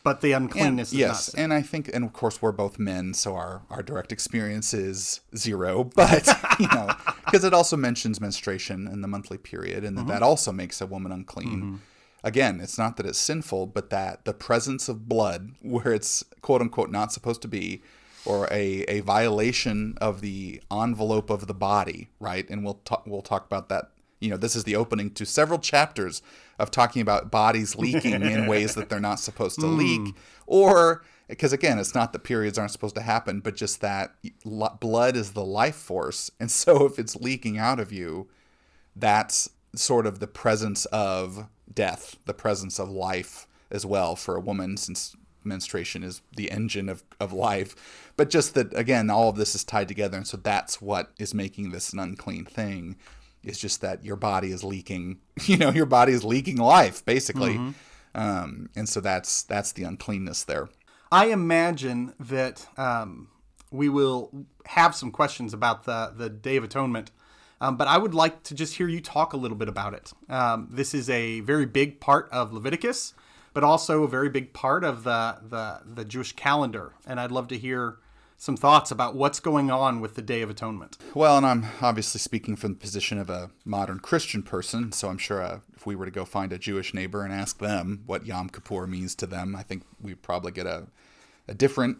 [0.06, 3.34] but the uncleanness and, yes and i think and of course we're both men so
[3.34, 6.28] our our direct experience is zero but
[6.60, 6.88] you know
[7.24, 10.06] because it also mentions menstruation in the monthly period and mm-hmm.
[10.06, 11.76] that, that also makes a woman unclean mm-hmm.
[12.22, 16.60] again it's not that it's sinful but that the presence of blood where it's quote
[16.60, 17.82] unquote not supposed to be
[18.24, 23.22] or a, a violation of the envelope of the body right and we'll talk we'll
[23.22, 23.90] talk about that
[24.20, 26.22] you know, this is the opening to several chapters
[26.58, 29.76] of talking about bodies leaking in ways that they're not supposed to mm.
[29.76, 30.14] leak,
[30.46, 34.14] or because again, it's not that periods aren't supposed to happen, but just that
[34.80, 38.28] blood is the life force, and so if it's leaking out of you,
[38.94, 44.40] that's sort of the presence of death, the presence of life as well for a
[44.40, 45.14] woman, since
[45.46, 48.10] menstruation is the engine of, of life.
[48.16, 50.16] But just that, again, all of this is tied together.
[50.16, 52.96] And so that's what is making this an unclean thing.
[53.46, 57.54] It's just that your body is leaking, you know, your body is leaking life basically.
[57.54, 57.70] Mm-hmm.
[58.16, 60.68] Um, and so that's that's the uncleanness there.
[61.12, 63.28] I imagine that um,
[63.70, 67.10] we will have some questions about the the Day of Atonement,
[67.60, 70.12] um, but I would like to just hear you talk a little bit about it.
[70.28, 73.14] Um, this is a very big part of Leviticus,
[73.52, 77.48] but also a very big part of the the, the Jewish calendar, and I'd love
[77.48, 77.98] to hear
[78.36, 80.98] some thoughts about what's going on with the Day of Atonement.
[81.14, 85.18] Well, and I'm obviously speaking from the position of a modern Christian person, so I'm
[85.18, 88.26] sure uh, if we were to go find a Jewish neighbor and ask them what
[88.26, 90.86] Yom Kippur means to them, I think we'd probably get a,
[91.48, 91.98] a different,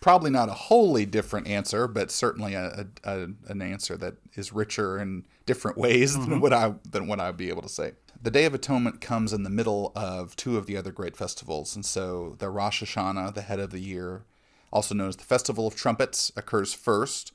[0.00, 4.98] probably not a wholly different answer, but certainly a, a an answer that is richer
[4.98, 6.30] in different ways mm-hmm.
[6.30, 7.92] than what I than what I'd be able to say.
[8.20, 11.74] The Day of Atonement comes in the middle of two of the other great festivals,
[11.74, 14.22] and so the Rosh Hashanah, the head of the year,
[14.72, 17.32] also known as the Festival of Trumpets, occurs first.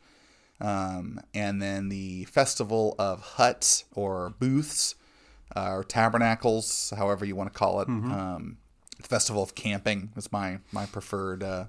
[0.59, 4.95] Um, and then the Festival of Huts or Booths
[5.55, 7.87] uh, or Tabernacles, however you want to call it.
[7.87, 8.11] Mm-hmm.
[8.11, 8.57] Um,
[8.99, 11.65] the Festival of Camping is my, my preferred uh,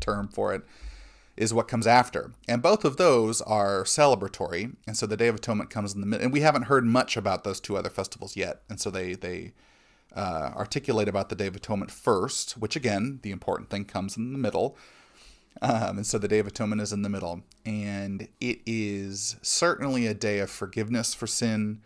[0.00, 0.62] term for it,
[1.36, 2.32] is what comes after.
[2.46, 4.74] And both of those are celebratory.
[4.86, 6.24] And so the Day of Atonement comes in the middle.
[6.24, 8.60] And we haven't heard much about those two other festivals yet.
[8.68, 9.52] And so they, they
[10.14, 14.32] uh, articulate about the Day of Atonement first, which again, the important thing comes in
[14.32, 14.76] the middle.
[15.60, 17.42] Um, and so the Day of Atonement is in the middle.
[17.66, 21.80] And it is certainly a day of forgiveness for sin.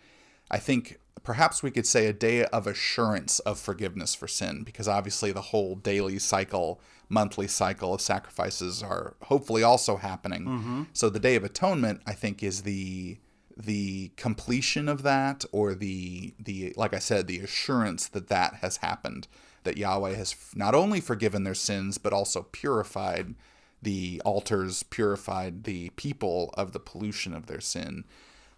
[0.51, 4.89] I think perhaps we could say a day of assurance of forgiveness for sin, because
[4.89, 10.45] obviously the whole daily cycle, monthly cycle of sacrifices are hopefully also happening.
[10.45, 10.83] Mm-hmm.
[10.93, 13.19] So the Day of Atonement, I think, is the
[13.55, 18.79] the completion of that or the the like I said the assurance that that has
[18.79, 19.29] happened
[19.65, 23.35] that Yahweh has not only forgiven their sins but also purified
[23.83, 28.05] the altars purified the people of the pollution of their sin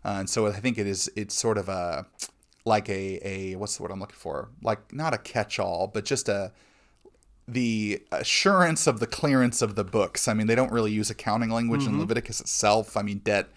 [0.04, 2.06] uh, and so I think it is it's sort of a
[2.64, 6.04] like a a what's the word I'm looking for like not a catch all but
[6.04, 6.52] just a
[7.46, 10.28] the assurance of the clearance of the books.
[10.28, 11.94] I mean, they don't really use accounting language Mm-hmm.
[11.94, 12.96] in Leviticus itself.
[12.96, 13.48] I mean, debt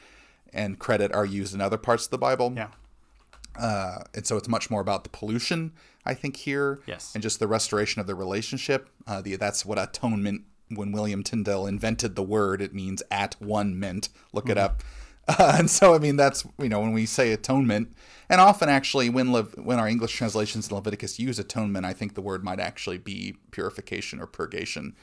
[0.52, 2.54] and credit are used in other parts of the Bible.
[2.56, 2.68] Yeah.
[3.58, 5.72] Uh, and so it's much more about the pollution,
[6.06, 6.82] I think, here.
[6.86, 7.12] Yes.
[7.14, 8.90] And just the restoration of the relationship.
[9.08, 13.80] Uh, the, that's what atonement, when William Tyndale invented the word, it means at one
[13.80, 14.10] mint.
[14.34, 14.84] Look it up.
[15.30, 17.92] Uh, and so, I mean, that's, you know, when we say atonement,
[18.30, 22.14] and often actually when, Le- when our English translations in Leviticus use atonement, I think
[22.16, 24.96] the word might actually be purification or purgation.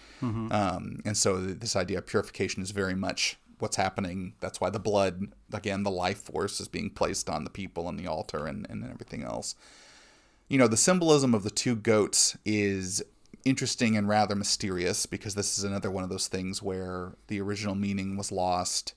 [0.50, 4.33] Um, and so th- this idea of purification is very much what's happening.
[4.40, 7.98] That's why the blood, again, the life force is being placed on the people and
[7.98, 9.55] the altar and, and everything else.
[10.48, 13.03] You know, the symbolism of the two goats is
[13.45, 17.75] interesting and rather mysterious because this is another one of those things where the original
[17.75, 18.95] meaning was lost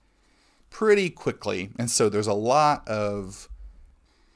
[0.69, 1.69] pretty quickly.
[1.77, 3.49] And so there's a lot of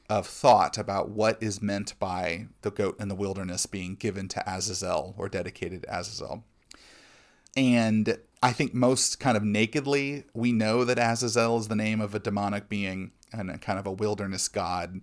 [0.10, 4.43] of thought about what is meant by the goat in the wilderness being given to
[4.45, 6.43] Azazel or dedicated to Azazel.
[7.56, 12.13] And I think most kind of nakedly, we know that Azazel is the name of
[12.13, 15.00] a demonic being and kind of a wilderness god.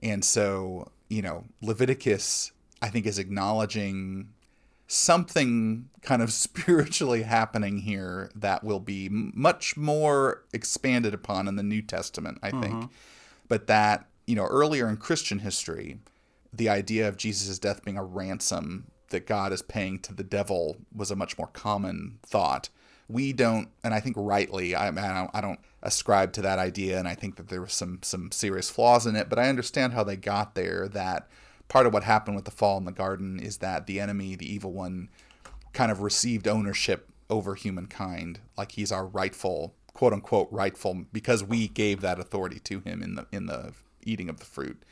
[0.00, 4.28] And so, you know, Leviticus, I think, is acknowledging
[4.86, 11.62] something kind of spiritually happening here that will be much more expanded upon in the
[11.62, 12.74] New Testament, I think.
[12.74, 12.86] Mm-hmm.
[13.48, 15.98] But that, you know, earlier in Christian history,
[16.52, 20.78] the idea of Jesus' death being a ransom that God is paying to the devil
[20.94, 22.68] was a much more common thought.
[23.08, 26.98] We don't, and I think rightly, I, I, don't, I don't ascribe to that idea,
[26.98, 29.28] and I think that there was some some serious flaws in it.
[29.28, 30.88] But I understand how they got there.
[30.88, 31.28] That
[31.68, 34.52] part of what happened with the fall in the garden is that the enemy, the
[34.52, 35.08] evil one,
[35.72, 41.68] kind of received ownership over humankind, like he's our rightful, quote unquote, rightful, because we
[41.68, 43.72] gave that authority to him in the in the
[44.04, 44.82] eating of the fruit.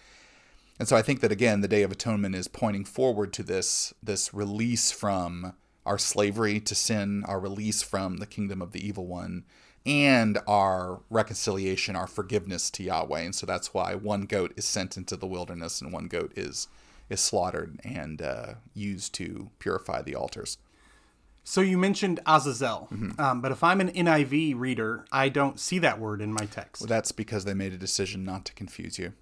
[0.78, 3.94] And so I think that again, the Day of Atonement is pointing forward to this
[4.02, 5.54] this release from
[5.84, 9.44] our slavery to sin, our release from the kingdom of the evil one,
[9.84, 13.20] and our reconciliation, our forgiveness to Yahweh.
[13.20, 16.68] And so that's why one goat is sent into the wilderness and one goat is
[17.10, 20.56] is slaughtered and uh, used to purify the altars.
[21.44, 23.20] So you mentioned Azazel, Mm-hmm.
[23.20, 26.88] um, but if I'm an NIV reader, I don't see that word in my text.
[26.88, 29.12] That's because they made a decision not to confuse you.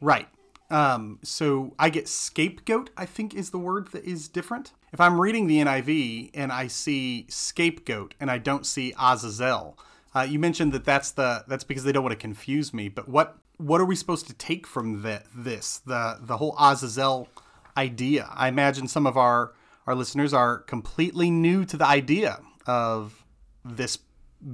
[0.00, 0.28] Right.
[0.70, 4.72] Um, so I get scapegoat, I think is the word that is different.
[4.92, 9.76] If I'm reading the NIV and I see scapegoat and I don't see Azazel,
[10.16, 12.88] uh, you mentioned that that's the that's because they don't want to confuse me.
[12.88, 17.28] But what what are we supposed to take from the, this the the whole Azazel
[17.76, 18.26] idea?
[18.32, 19.52] I imagine some of our
[19.86, 23.26] our listeners are completely new to the idea of
[23.62, 23.98] this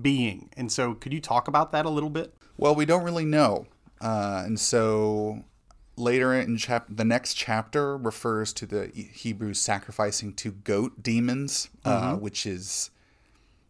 [0.01, 2.35] being, and so could you talk about that a little bit?
[2.57, 3.66] Well, we don't really know,
[4.01, 5.44] uh, and so
[5.96, 12.16] later in chap- the next chapter refers to the Hebrews sacrificing to goat demons, uh,
[12.16, 12.90] which is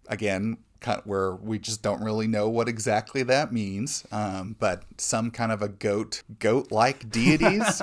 [0.09, 0.57] again
[1.05, 4.05] where we just don't really know what exactly that means.
[4.13, 7.83] Um, but some kind of a goat goat-like deities,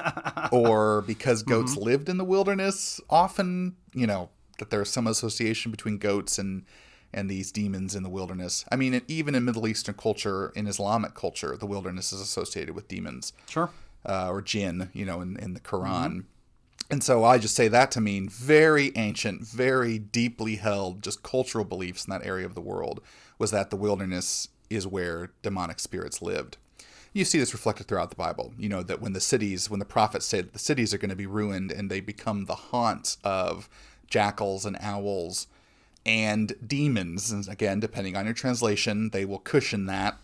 [0.51, 5.97] or because goats lived in the wilderness, often you know that there's some association between
[5.97, 6.65] goats and
[7.11, 8.65] and these demons in the wilderness.
[8.71, 12.87] I mean, even in Middle Eastern culture, in Islamic culture, the wilderness is associated with
[12.87, 13.71] demons Sure.
[14.05, 16.25] uh, or jinn, you know, in, in the Quran.
[16.89, 21.65] And so I just say that to mean very ancient, very deeply held, just cultural
[21.65, 23.01] beliefs in that area of the world
[23.37, 26.57] was that the wilderness is where demonic spirits lived.
[27.13, 28.53] You see this reflected throughout the Bible.
[28.57, 31.09] You know, that when the cities, when the prophets say that the cities are going
[31.09, 33.69] to be ruined and they become the haunts of
[34.07, 35.47] jackals and owls
[36.05, 40.17] and demons, and again, depending on your translation, they will cushion that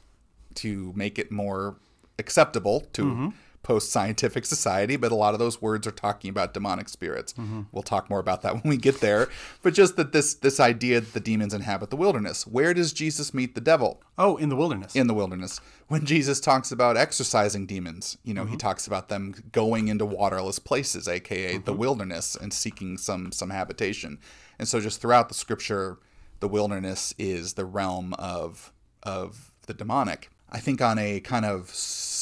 [0.56, 1.75] to make it more
[2.17, 3.30] acceptable to mm-hmm.
[3.65, 7.34] Post scientific society, but a lot of those words are talking about demonic spirits.
[7.34, 7.63] Mm-hmm.
[7.71, 9.28] We'll talk more about that when we get there.
[9.63, 12.45] But just that this this idea that the demons inhabit the wilderness.
[12.45, 14.03] Where does Jesus meet the devil?
[14.20, 14.95] Oh, in the wilderness.
[14.95, 15.59] in the wilderness.
[15.88, 18.57] When Jesus talks about exorcising demons, you know, he mm-hmm.
[18.57, 21.80] talks about them going into waterless places, aka the mm-hmm.
[21.80, 24.20] wilderness, and seeking some some habitation.
[24.59, 25.97] And so just throughout the scripture,
[26.39, 30.30] the wilderness is the realm of of the demonic.
[30.51, 31.70] I think on a kind of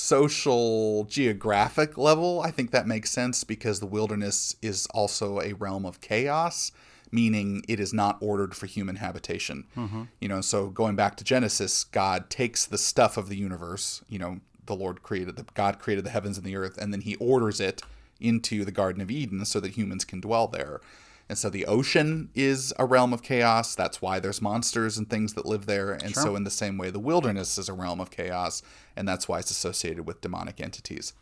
[0.04, 5.86] social geographic level, I think that makes sense because the wilderness is also a realm
[5.86, 6.74] of chaos,
[7.10, 9.66] meaning it is not ordered for human habitation.
[9.78, 10.04] Mm-hmm.
[10.20, 14.20] You know, so going back to Genesis, God takes the stuff of the universe, you
[14.20, 17.16] know, the Lord created the God created the heavens and the earth, and then he
[17.16, 17.82] orders it
[18.20, 20.82] into the Garden of Eden so that humans can dwell there.
[21.30, 23.76] And so the ocean is a realm of chaos.
[23.76, 25.94] That's why there's monsters and things that live there.
[25.94, 26.24] And sure.
[26.24, 28.62] so, in the same way, the wilderness is a realm of chaos.
[28.96, 31.14] And that's why it's associated with demonic entities.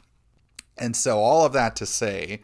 [0.78, 2.41] And so, all of that to say,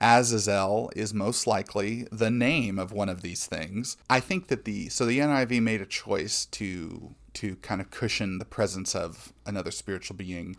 [0.00, 3.96] Azazel is most likely the name of one of these things.
[4.08, 8.38] I think that the so the NIV made a choice to to kind of cushion
[8.38, 10.56] the presence of another spiritual being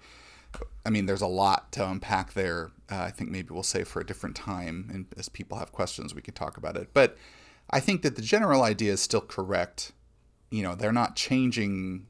[0.86, 2.72] I mean, there's a lot to unpack there.
[2.92, 6.16] Uh, I think maybe we'll save for a different time, and as people have questions,
[6.16, 6.90] we can talk about it.
[6.94, 7.18] But
[7.70, 9.92] I think that the general idea is still correct.
[10.50, 12.08] You know, they're not changing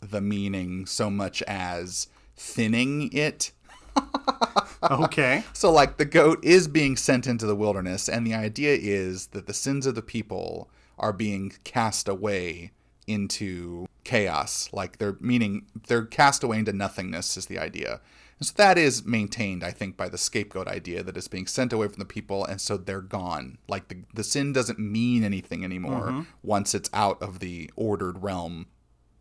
[0.00, 3.52] the meaning so much as thinning it.
[4.90, 5.44] okay.
[5.52, 9.46] So, like, the goat is being sent into the wilderness, and the idea is that
[9.46, 12.72] the sins of the people are being cast away
[13.06, 14.68] into chaos.
[14.72, 18.00] Like they're meaning they're cast away into nothingness is the idea.
[18.38, 21.72] And so that is maintained, I think, by the scapegoat idea that it's being sent
[21.72, 23.58] away from the people and so they're gone.
[23.68, 26.22] Like the, the sin doesn't mean anything anymore mm-hmm.
[26.42, 28.66] once it's out of the ordered realm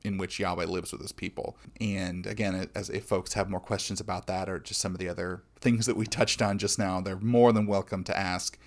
[0.03, 1.57] in which Yahweh lives with his people.
[1.79, 5.09] And again, as if folks have more questions about that or just some of the
[5.09, 8.57] other things that we touched on just now, they're more than welcome to ask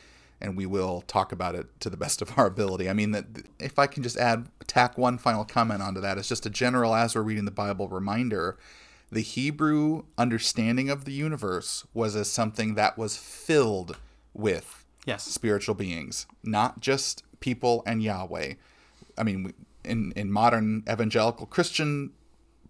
[0.45, 2.89] and we will talk about it to the best of our ability.
[2.89, 3.25] I mean, that
[3.59, 6.95] if I can just add tack one final comment onto that, it's just a general
[6.95, 8.59] as we're reading the Bible reminder.
[9.11, 13.97] The Hebrew understanding of the universe was as something that was filled
[14.35, 15.25] with yes.
[15.25, 18.55] spiritual beings, not just people and Yahweh.
[19.17, 22.11] I mean, in in modern evangelical Christian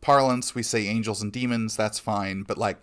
[0.00, 1.76] parlance, we say angels and demons.
[1.76, 2.78] That's fine, but like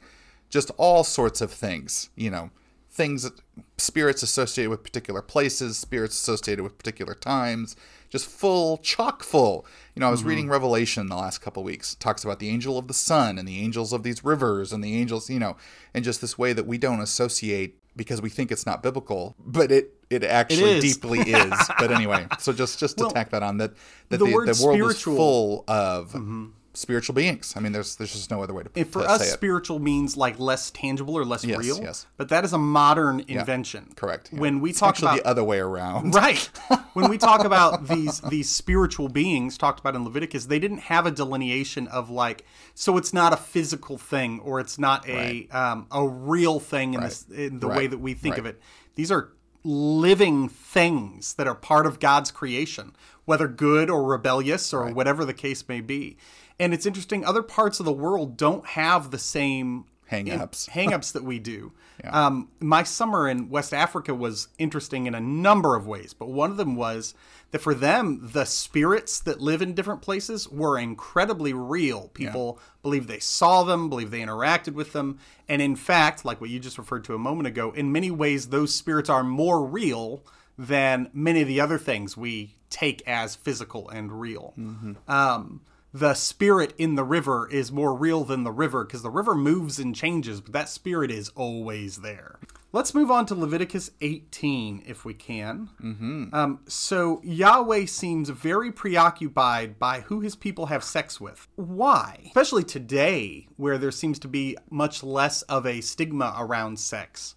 [0.50, 2.52] just all sorts of things, you know
[2.92, 3.30] things
[3.78, 7.76] spirits associated with particular places spirits associated with particular times
[8.10, 9.66] just full chock full.
[9.96, 10.30] You know i was mm-hmm.
[10.30, 11.94] reading revelation the last couple weeks.
[11.94, 14.84] It talks about the angel of the sun and the angels of these rivers and
[14.84, 15.56] the angels you know
[15.94, 19.72] and just this way that we don't associate because we think it's not biblical but
[19.72, 21.54] it it actually it deeply is.
[21.80, 23.72] But anyway so just just to well, tack that on that
[24.10, 27.54] that the, the, the world is full of mm-hmm spiritual beings.
[27.56, 28.70] I mean, there's there's just no other way to.
[28.76, 31.80] If for to us, spiritual means like less tangible or less yes, real.
[31.82, 32.08] Yes.
[32.18, 33.86] But that is a modern invention.
[33.90, 34.30] Yeah, correct.
[34.32, 34.40] Yeah.
[34.40, 36.50] When we it's talk about the other way around, right?
[36.94, 41.06] when we talk about these these spiritual beings talked about in Leviticus, they didn't have
[41.06, 45.56] a delineation of like, so it's not a physical thing or it's not a right.
[45.56, 47.10] um, a real thing in, right.
[47.10, 47.78] this, in the right.
[47.78, 48.60] way that we think of it.
[48.96, 49.32] These are
[49.64, 52.96] living things that are part of God's creation,
[53.26, 56.18] whether good or rebellious or whatever the case may be.
[56.60, 61.24] And it's interesting, other parts of the world don't have the same hangups hangups that
[61.24, 61.72] we do.
[62.04, 62.28] Yeah.
[62.28, 66.52] Um, my summer in West Africa was interesting in a number of ways, but one
[66.52, 67.14] of them was
[67.52, 72.10] that for them, the spirits that live in different places were incredibly real.
[72.14, 72.66] People yeah.
[72.82, 76.60] believe they saw them, believe they interacted with them, and in fact, like what you
[76.60, 80.24] just referred to a moment ago, in many ways, those spirits are more real
[80.58, 84.54] than many of the other things we take as physical and real.
[84.58, 85.12] Mm-hmm.
[85.12, 85.62] Um,
[85.94, 89.78] the spirit in the river is more real than the river because the river moves
[89.78, 92.40] and changes, but that spirit is always there.
[92.74, 95.70] Let's move on to Leviticus 18 if we can.
[95.84, 96.34] Mm-hmm.
[96.34, 101.50] Um, so Yahweh seems very preoccupied by who his people have sex with.
[101.56, 102.22] Why?
[102.28, 107.36] Especially today, where there seems to be much less of a stigma around sex.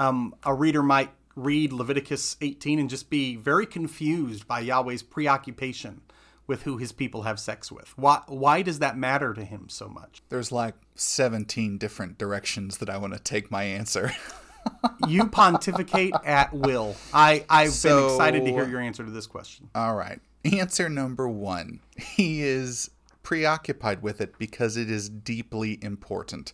[0.00, 6.00] Um, a reader might read Leviticus 18 and just be very confused by Yahweh's preoccupation
[6.46, 7.96] with who his people have sex with.
[7.96, 10.22] Why why does that matter to him so much?
[10.28, 14.12] There's like 17 different directions that I want to take my answer.
[15.08, 16.96] you pontificate at will.
[17.12, 19.70] I I've so, been excited to hear your answer to this question.
[19.74, 20.20] All right.
[20.44, 21.80] Answer number 1.
[21.96, 22.90] He is
[23.22, 26.52] preoccupied with it because it is deeply important.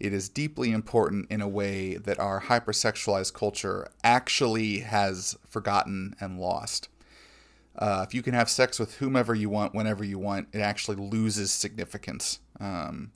[0.00, 6.40] It is deeply important in a way that our hypersexualized culture actually has forgotten and
[6.40, 6.88] lost.
[7.78, 10.96] Uh, if you can have sex with whomever you want, whenever you want, it actually
[10.96, 12.40] loses significance.
[12.60, 13.12] Um,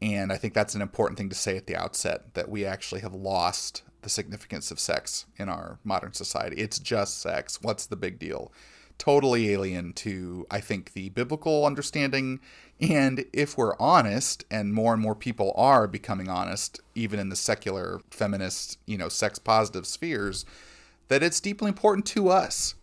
[0.00, 3.02] and I think that's an important thing to say at the outset that we actually
[3.02, 6.56] have lost the significance of sex in our modern society.
[6.56, 7.60] It's just sex.
[7.62, 8.52] What's the big deal?
[8.98, 12.40] Totally alien to, I think, the biblical understanding.
[12.80, 17.36] And if we're honest, and more and more people are becoming honest, even in the
[17.36, 20.44] secular, feminist, you know, sex positive spheres,
[21.08, 22.74] that it's deeply important to us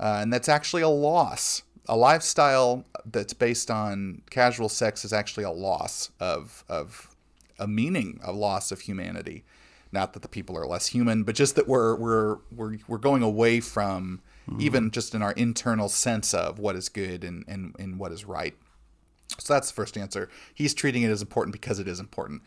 [0.00, 1.62] uh, and that's actually a loss.
[1.88, 7.14] A lifestyle that's based on casual sex is actually a loss of of
[7.58, 9.44] a meaning, a loss of humanity.
[9.92, 13.22] Not that the people are less human, but just that we're we're we're we're going
[13.22, 14.20] away from
[14.50, 14.60] mm-hmm.
[14.60, 18.24] even just in our internal sense of what is good and, and, and what is
[18.24, 18.54] right.
[19.38, 20.28] So that's the first answer.
[20.54, 22.42] He's treating it as important because it is important.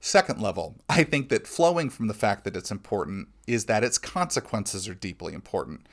[0.00, 3.98] Second level, I think that flowing from the fact that it's important is that its
[3.98, 5.86] consequences are deeply important.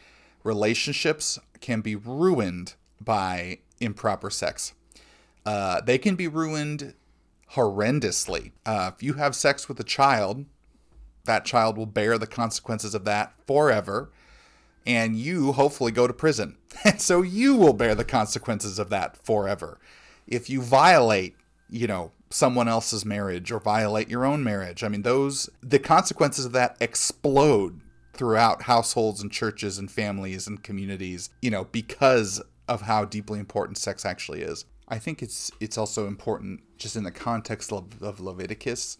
[0.45, 4.73] Relationships can be ruined by improper sex.
[5.43, 6.93] Uh, they can be ruined
[7.53, 8.51] horrendously.
[8.63, 10.45] Uh, if you have sex with a child,
[11.23, 14.11] that child will bear the consequences of that forever
[14.85, 16.57] and you hopefully go to prison.
[16.83, 19.79] And so you will bear the consequences of that forever.
[20.27, 21.35] If you violate,
[21.67, 26.45] you know, someone else's marriage or violate your own marriage, I mean, those, the consequences
[26.45, 27.79] of that explode
[28.15, 33.77] throughout households and churches and families and communities, you know, because of how deeply important
[33.77, 34.65] sex actually is.
[34.87, 38.97] I think it's it's also important just in the context of, of Leviticus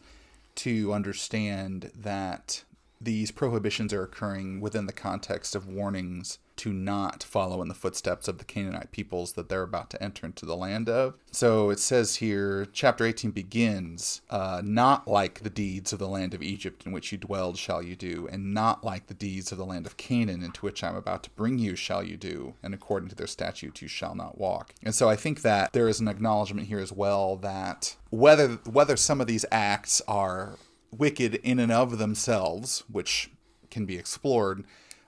[0.55, 2.63] to understand that
[2.99, 8.27] these prohibitions are occurring within the context of warnings to not follow in the footsteps
[8.27, 11.17] of the Canaanite peoples that they're about to enter into the land of.
[11.31, 16.33] So it says here, chapter 18 begins, uh, not like the deeds of the land
[16.33, 19.57] of Egypt in which you dwelled shall you do, and not like the deeds of
[19.57, 22.73] the land of Canaan into which I'm about to bring you shall you do, and
[22.73, 24.73] according to their statutes you shall not walk.
[24.83, 28.95] And so I think that there is an acknowledgement here as well that whether whether
[28.95, 30.57] some of these acts are
[30.97, 33.29] wicked in and of themselves, which
[33.69, 34.63] can be explored,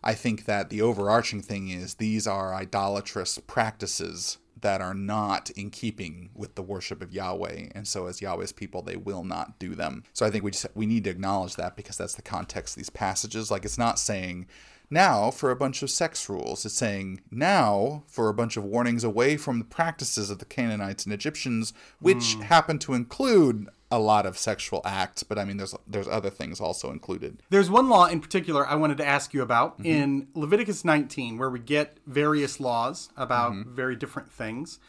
[0.08, 5.70] I think that the overarching thing is these are idolatrous practices that are not in
[5.70, 9.76] keeping with the worship of Yahweh, and so as Yahweh's people, they will not do
[9.76, 10.06] them.
[10.14, 12.78] So I think we just we need to acknowledge that because that's the context of
[12.78, 13.52] these passages.
[13.52, 14.48] Like it's not saying
[14.90, 16.66] now for a bunch of sex rules.
[16.66, 21.04] It's saying now for a bunch of warnings away from the practices of the Canaanites
[21.04, 22.44] and Egyptians, which mm.
[22.44, 26.60] happen to include a lot of sexual acts, but I mean, there's there's other things
[26.60, 27.42] also included.
[27.50, 29.86] There's one law in particular I wanted to ask you about mm-hmm.
[29.86, 33.74] in Leviticus 19, where we get various laws about mm-hmm.
[33.74, 34.80] very different things.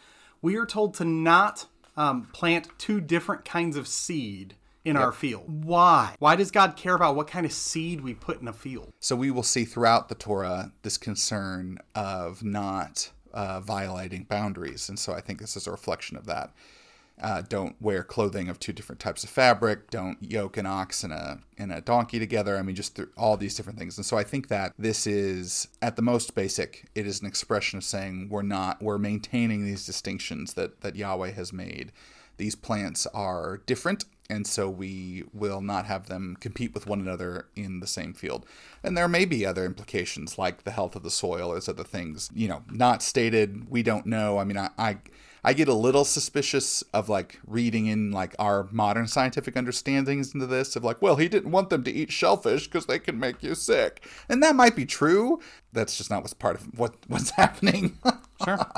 [0.43, 5.05] We are told to not um, plant two different kinds of seed in yep.
[5.05, 5.65] our field.
[5.65, 6.15] Why?
[6.19, 8.93] Why does God care about what kind of seed we put in a field?
[9.01, 14.99] So we will see throughout the Torah this concern of not uh, violating boundaries, and
[14.99, 16.51] so I think this is a reflection of that.
[17.21, 19.91] Uh, don't wear clothing of two different types of fabric.
[19.91, 22.57] Don't yoke an ox and a and a donkey together.
[22.57, 23.97] I mean, just th- all these different things.
[23.97, 26.89] And so I think that this is at the most basic.
[26.95, 31.33] It is an expression of saying we're not we're maintaining these distinctions that that Yahweh
[31.33, 31.93] has made.
[32.37, 37.47] These plants are different and so we will not have them compete with one another
[37.57, 38.45] in the same field.
[38.83, 42.31] And there may be other implications, like the health of the soil, as other things,
[42.35, 43.71] you know, not stated.
[43.71, 44.39] We don't know.
[44.39, 44.99] I mean, I, I
[45.49, 50.45] I get a little suspicious of like reading in like our modern scientific understandings into
[50.45, 53.43] this of like, well, he didn't want them to eat shellfish because they can make
[53.43, 55.41] you sick, and that might be true.
[55.73, 57.97] That's just not what's part of what what's happening.
[58.45, 58.59] sure.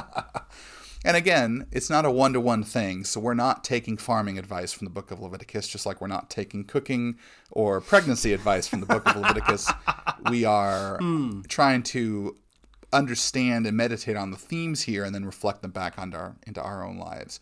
[1.03, 3.05] And again, it's not a one to one thing.
[3.05, 6.29] So we're not taking farming advice from the book of Leviticus, just like we're not
[6.29, 7.17] taking cooking
[7.51, 9.73] or pregnancy advice from the book of Leviticus.
[10.31, 11.47] we are mm.
[11.47, 12.37] trying to
[12.93, 16.63] understand and meditate on the themes here and then reflect them back onto our, into
[16.63, 17.41] our own lives.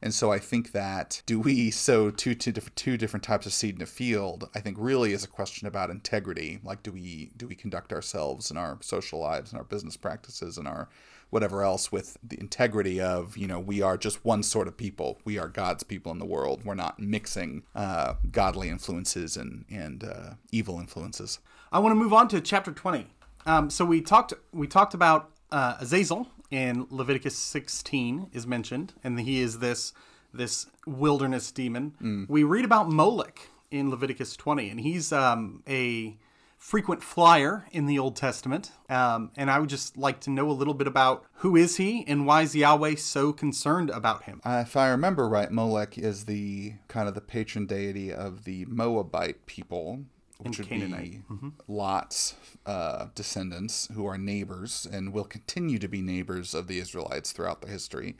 [0.00, 3.52] And so I think that do we sow two, two, different, two different types of
[3.52, 4.48] seed in a field?
[4.54, 6.60] I think really is a question about integrity.
[6.62, 10.56] Like, do we do we conduct ourselves in our social lives and our business practices
[10.56, 10.88] and our
[11.30, 15.20] whatever else with the integrity of you know we are just one sort of people.
[15.24, 16.64] We are God's people in the world.
[16.64, 21.40] We're not mixing uh, godly influences and and uh, evil influences.
[21.72, 23.08] I want to move on to chapter twenty.
[23.46, 29.20] Um, so we talked we talked about uh, Azazel in Leviticus 16 is mentioned, and
[29.20, 29.92] he is this
[30.32, 31.94] this wilderness demon.
[32.02, 32.28] Mm.
[32.28, 36.16] We read about Molech in Leviticus 20, and he's um, a
[36.58, 38.72] frequent flyer in the Old Testament.
[38.88, 42.04] Um, and I would just like to know a little bit about who is he
[42.06, 44.40] and why is Yahweh so concerned about him?
[44.44, 48.64] Uh, if I remember right, Molech is the kind of the patron deity of the
[48.66, 50.00] Moabite people
[50.38, 51.48] which would be mm-hmm.
[51.66, 52.34] Lot's
[52.64, 57.60] uh, descendants, who are neighbors and will continue to be neighbors of the Israelites throughout
[57.60, 58.16] the history.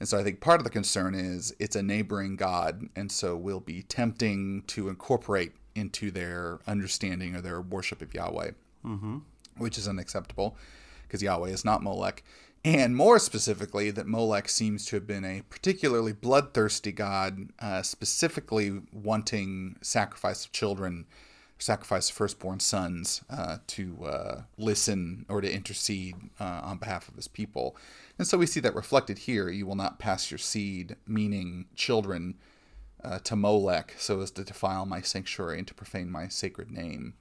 [0.00, 3.36] And so I think part of the concern is it's a neighboring God, and so
[3.36, 8.50] we'll be tempting to incorporate into their understanding or their worship of Yahweh,
[8.84, 9.18] mm-hmm.
[9.58, 10.56] which is unacceptable
[11.02, 12.22] because Yahweh is not Molech.
[12.64, 18.80] And more specifically, that Molech seems to have been a particularly bloodthirsty god, uh, specifically
[18.92, 21.06] wanting sacrifice of children
[21.62, 27.28] sacrifice firstborn sons uh, to uh, listen or to intercede uh, on behalf of his
[27.28, 27.76] people.
[28.18, 29.48] And so we see that reflected here.
[29.48, 32.34] You will not pass your seed, meaning children,
[33.02, 37.14] uh, to Molech so as to defile my sanctuary and to profane my sacred name.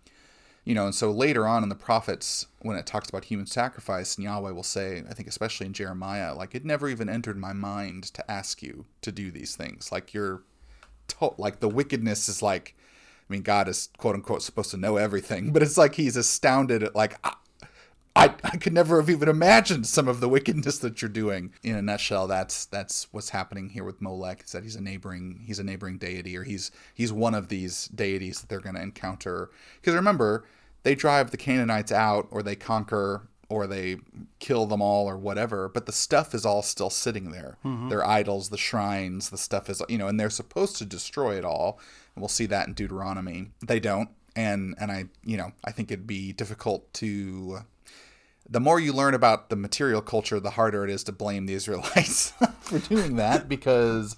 [0.63, 4.15] You know, and so later on in the prophets, when it talks about human sacrifice,
[4.15, 7.53] and Yahweh will say, I think especially in Jeremiah, like it never even entered my
[7.53, 9.91] mind to ask you to do these things.
[9.91, 10.43] Like you're,
[11.07, 12.75] to- like the wickedness is like,
[13.31, 16.83] I mean, God is quote unquote supposed to know everything, but it's like he's astounded
[16.83, 17.33] at like, I,
[18.13, 21.53] I, I could never have even imagined some of the wickedness that you're doing.
[21.63, 24.43] In a nutshell, that's that's what's happening here with Molech.
[24.43, 27.87] Is that he's a neighboring he's a neighboring deity, or he's he's one of these
[27.87, 29.49] deities that they're going to encounter.
[29.79, 30.43] Because remember,
[30.83, 33.95] they drive the Canaanites out, or they conquer, or they
[34.39, 35.69] kill them all, or whatever.
[35.69, 37.59] But the stuff is all still sitting there.
[37.63, 37.87] Mm-hmm.
[37.87, 41.45] Their idols, the shrines, the stuff is you know, and they're supposed to destroy it
[41.45, 41.79] all.
[42.15, 43.51] We'll see that in Deuteronomy.
[43.65, 47.59] They don't, and and I you know I think it'd be difficult to
[48.49, 51.53] the more you learn about the material culture, the harder it is to blame the
[51.61, 54.17] Israelites for doing that because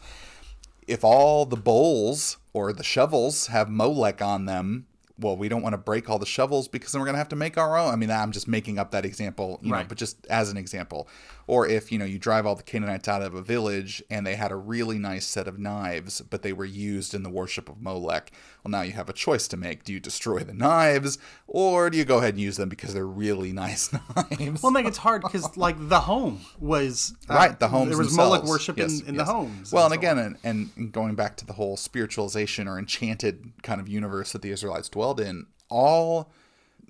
[0.88, 4.88] if all the bowls or the shovels have Molech on them,
[5.20, 7.30] well, we don't want to break all the shovels because then we're going to have
[7.30, 7.94] to make our own.
[7.94, 11.08] I mean, I'm just making up that example, you know, but just as an example.
[11.46, 14.36] Or if, you know, you drive all the Canaanites out of a village and they
[14.36, 17.82] had a really nice set of knives, but they were used in the worship of
[17.82, 18.32] Molech.
[18.64, 19.84] Well, now you have a choice to make.
[19.84, 23.06] Do you destroy the knives or do you go ahead and use them because they're
[23.06, 24.64] really nice knives?
[24.64, 28.08] Well, Meg, it's hard because like the home was uh, right the homes There was
[28.08, 28.32] themselves.
[28.32, 29.28] Moloch worship Yes, in, in yes.
[29.28, 29.72] the homes.
[29.74, 33.80] well and so again and, and going back to the whole spiritualization or enchanted kind
[33.82, 36.32] of universe that the israelites dwelled in all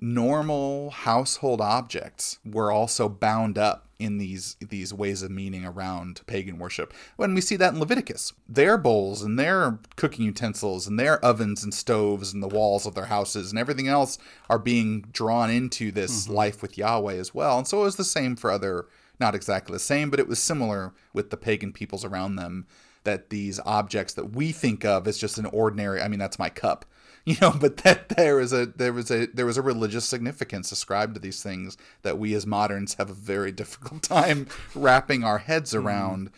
[0.00, 6.58] normal household objects were also bound up in these these ways of meaning around pagan
[6.58, 6.92] worship.
[7.16, 11.62] When we see that in Leviticus, their bowls and their cooking utensils and their ovens
[11.64, 14.18] and stoves and the walls of their houses and everything else
[14.50, 16.34] are being drawn into this mm-hmm.
[16.34, 17.56] life with Yahweh as well.
[17.58, 18.86] And so it was the same for other
[19.20, 22.66] not exactly the same, but it was similar with the pagan peoples around them
[23.04, 26.48] that these objects that we think of as just an ordinary I mean that's my
[26.48, 26.84] cup
[27.26, 30.70] you know but that there is a there was a there was a religious significance
[30.70, 35.38] ascribed to these things that we as moderns have a very difficult time wrapping our
[35.38, 36.30] heads around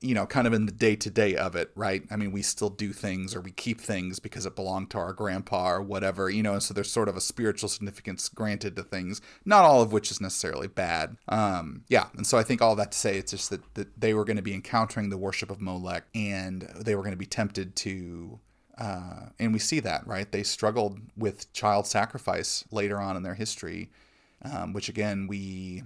[0.00, 2.02] you know kind of in the day to day of it right?
[2.10, 5.12] I mean we still do things or we keep things because it belonged to our
[5.12, 8.82] grandpa or whatever you know and so there's sort of a spiritual significance granted to
[8.82, 11.16] things not all of which is necessarily bad.
[11.28, 14.12] Um yeah and so i think all that to say it's just that, that they
[14.12, 17.26] were going to be encountering the worship of molech and they were going to be
[17.26, 18.38] tempted to
[18.78, 23.34] uh, and we see that right they struggled with child sacrifice later on in their
[23.34, 23.90] history
[24.42, 25.82] um, which again we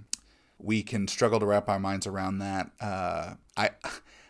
[0.59, 3.69] we can struggle to wrap our minds around that uh, i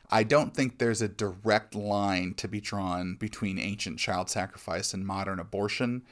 [0.10, 5.06] i don't think there's a direct line to be drawn between ancient child sacrifice and
[5.06, 6.04] modern abortion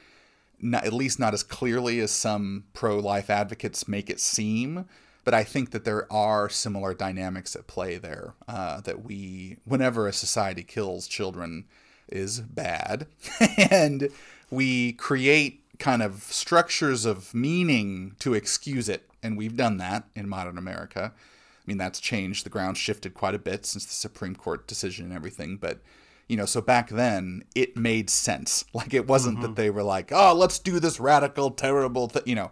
[0.64, 4.86] not, at least not as clearly as some pro-life advocates make it seem
[5.24, 8.34] but I think that there are similar dynamics at play there.
[8.48, 11.64] Uh, that we, whenever a society kills children,
[12.12, 13.06] is bad,
[13.70, 14.10] and
[14.50, 20.28] we create kind of structures of meaning to excuse it, and we've done that in
[20.28, 21.12] modern America.
[21.14, 22.44] I mean, that's changed.
[22.44, 25.80] The ground shifted quite a bit since the Supreme Court decision and everything, but
[26.28, 28.64] you know, so back then it made sense.
[28.74, 29.54] Like it wasn't that mm-hmm.
[29.54, 32.50] they were like, "Oh, let's do this radical, terrible thing," you know,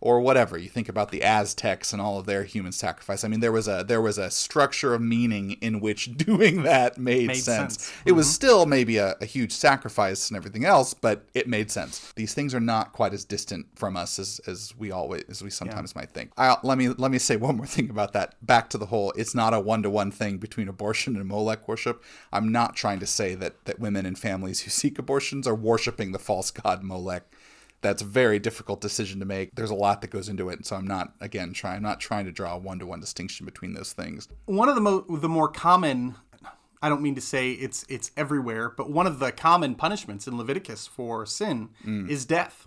[0.00, 0.56] or whatever.
[0.56, 3.24] You think about the Aztecs and all of their human sacrifice.
[3.24, 6.98] I mean, there was a there was a structure of meaning in which doing that
[6.98, 7.82] made, Made sense.
[7.82, 7.92] sense.
[8.04, 8.32] It was mm-hmm.
[8.32, 12.12] still maybe a, a huge sacrifice and everything else, but it made sense.
[12.14, 15.50] These things are not quite as distant from us as, as we always as we
[15.50, 16.30] sometimes might think.
[16.38, 18.34] I, let me let me say one more thing about that.
[18.44, 21.66] Back to the whole, it's not a one to one thing between abortion and Molech
[21.66, 22.02] worship.
[22.32, 26.12] I'm not trying to say that that women and families who seek abortions are worshiping
[26.12, 27.24] the false god Molech
[27.80, 29.54] that's a very difficult decision to make.
[29.54, 31.76] There's a lot that goes into it, and so I'm not again trying.
[31.76, 34.28] I'm not trying to draw a one to one distinction between those things.
[34.46, 36.16] one of the mo- the more common
[36.80, 40.36] I don't mean to say it's it's everywhere, but one of the common punishments in
[40.38, 42.66] Leviticus for sin is death.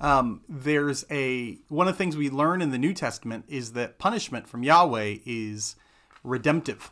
[0.00, 3.98] Um, there's a one of the things we learn in the New Testament is that
[3.98, 5.76] punishment from Yahweh is
[6.24, 6.90] redemptive.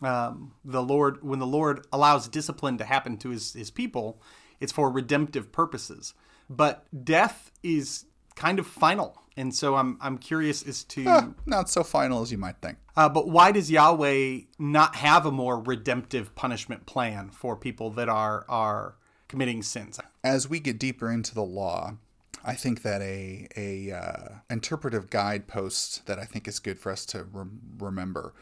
[0.00, 4.20] Um, the Lord, when the Lord allows discipline to happen to His His people,
[4.60, 6.14] it's for redemptive purposes.
[6.56, 8.04] But death is
[8.36, 11.34] kind of final, and so I'm I'm curious as to.
[11.46, 12.78] Not so final as you might think.
[12.96, 18.08] Uh, but why does Yahweh not have a more redemptive punishment plan for people that
[18.08, 18.96] are are
[19.28, 19.98] committing sins?
[20.24, 21.96] as we get deeper into the law,
[22.44, 27.06] I think that a a uh, interpretive guidepost that I think is good for us
[27.06, 28.34] to rem- remember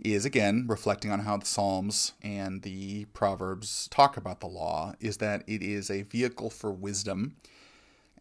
[0.00, 5.18] is again reflecting on how the Psalms and the Proverbs talk about the law, is
[5.18, 7.36] that it is a vehicle for wisdom.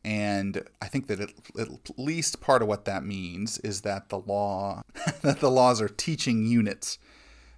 [0.06, 4.20] And I think that at, at least part of what that means is that the
[4.20, 4.82] law
[5.22, 6.98] that the laws are teaching units,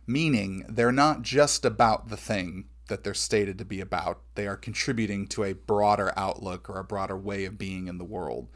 [0.06, 4.22] meaning they're not just about the thing that they're stated to be about.
[4.36, 8.04] They are contributing to a broader outlook or a broader way of being in the
[8.04, 8.48] world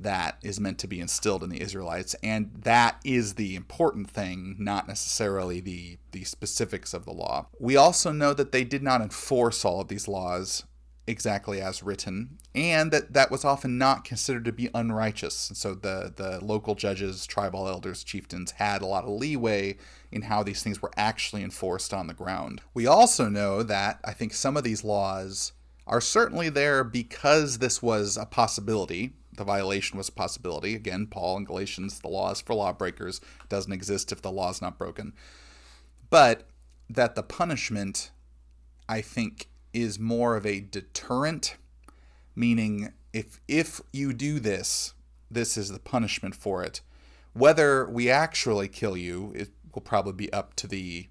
[0.00, 4.56] that is meant to be instilled in the Israelites, and that is the important thing,
[4.58, 7.46] not necessarily the the specifics of the law.
[7.58, 10.64] We also know that they did not enforce all of these laws
[11.06, 15.48] exactly as written, and that that was often not considered to be unrighteous.
[15.48, 19.76] And so the the local judges, tribal elders, chieftains had a lot of leeway
[20.10, 22.62] in how these things were actually enforced on the ground.
[22.72, 25.52] We also know that I think some of these laws
[25.86, 30.74] are certainly there because this was a possibility the violation was a possibility.
[30.74, 34.62] Again, Paul in Galatians, the law is for lawbreakers, doesn't exist if the law is
[34.62, 35.12] not broken.
[36.10, 36.46] But
[36.88, 38.10] that the punishment,
[38.88, 41.56] I think, is more of a deterrent,
[42.36, 44.94] meaning if if you do this,
[45.30, 46.80] this is the punishment for it.
[47.32, 51.08] Whether we actually kill you, it will probably be up to the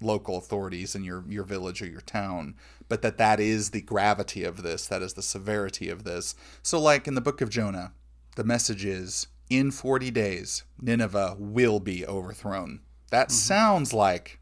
[0.00, 2.54] local authorities in your your village or your town
[2.88, 6.34] but that that is the gravity of this that is the severity of this.
[6.62, 7.92] So like in the book of jonah
[8.36, 12.80] the message is in 40 days nineveh will be overthrown.
[13.10, 13.34] That mm-hmm.
[13.34, 14.40] sounds like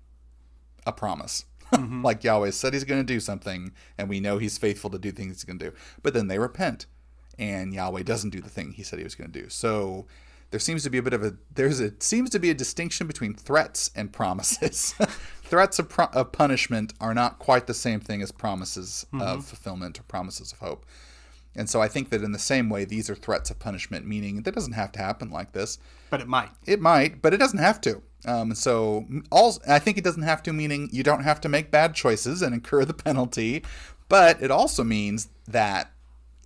[0.87, 1.45] a promise.
[1.73, 2.03] Mm-hmm.
[2.05, 5.13] like yahweh said he's going to do something and we know he's faithful to do
[5.13, 5.77] things he's going to do.
[6.03, 6.87] But then they repent
[7.39, 9.49] and yahweh doesn't do the thing he said he was going to do.
[9.49, 10.07] So
[10.53, 13.07] there seems to be a bit of a there's a seems to be a distinction
[13.07, 14.95] between threats and promises
[15.53, 19.21] threats of, pro- of punishment are not quite the same thing as promises mm-hmm.
[19.21, 20.87] of fulfillment or promises of hope.
[21.55, 24.45] And so I think that in the same way, these are threats of punishment, meaning
[24.45, 25.79] that doesn't have to happen like this.
[26.09, 26.49] But it might.
[26.65, 28.01] It might, but it doesn't have to.
[28.25, 31.71] Um, so all, I think it doesn't have to, meaning you don't have to make
[31.71, 33.63] bad choices and incur the penalty.
[34.09, 35.93] But it also means that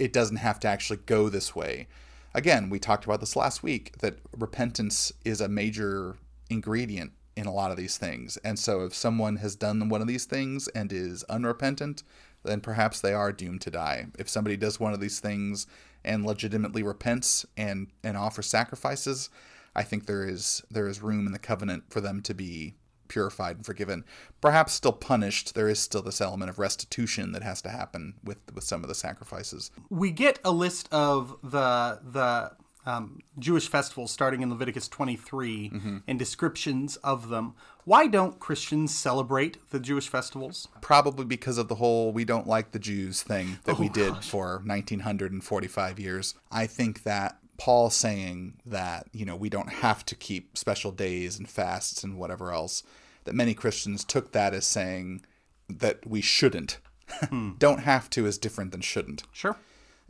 [0.00, 1.86] it doesn't have to actually go this way.
[2.34, 6.16] Again, we talked about this last week that repentance is a major
[6.50, 8.38] ingredient in a lot of these things.
[8.38, 12.02] And so if someone has done one of these things and is unrepentant,
[12.42, 14.06] then perhaps they are doomed to die.
[14.18, 15.66] If somebody does one of these things
[16.04, 19.28] and legitimately repents and and offers sacrifices,
[19.74, 22.74] I think there is there is room in the covenant for them to be
[23.08, 24.04] purified and forgiven.
[24.40, 25.54] Perhaps still punished.
[25.54, 28.88] There is still this element of restitution that has to happen with with some of
[28.88, 29.70] the sacrifices.
[29.90, 32.52] We get a list of the the
[32.86, 35.96] um, Jewish festivals starting in Leviticus 23 mm-hmm.
[36.06, 37.54] and descriptions of them.
[37.84, 40.68] Why don't Christians celebrate the Jewish festivals?
[40.80, 44.14] Probably because of the whole we don't like the Jews thing that oh, we did
[44.14, 44.28] gosh.
[44.28, 46.34] for 1945 years.
[46.50, 51.38] I think that Paul saying that, you know, we don't have to keep special days
[51.38, 52.82] and fasts and whatever else,
[53.24, 55.24] that many Christians took that as saying
[55.68, 56.78] that we shouldn't.
[57.30, 57.52] Hmm.
[57.56, 59.22] don't have to is different than shouldn't.
[59.30, 59.56] Sure.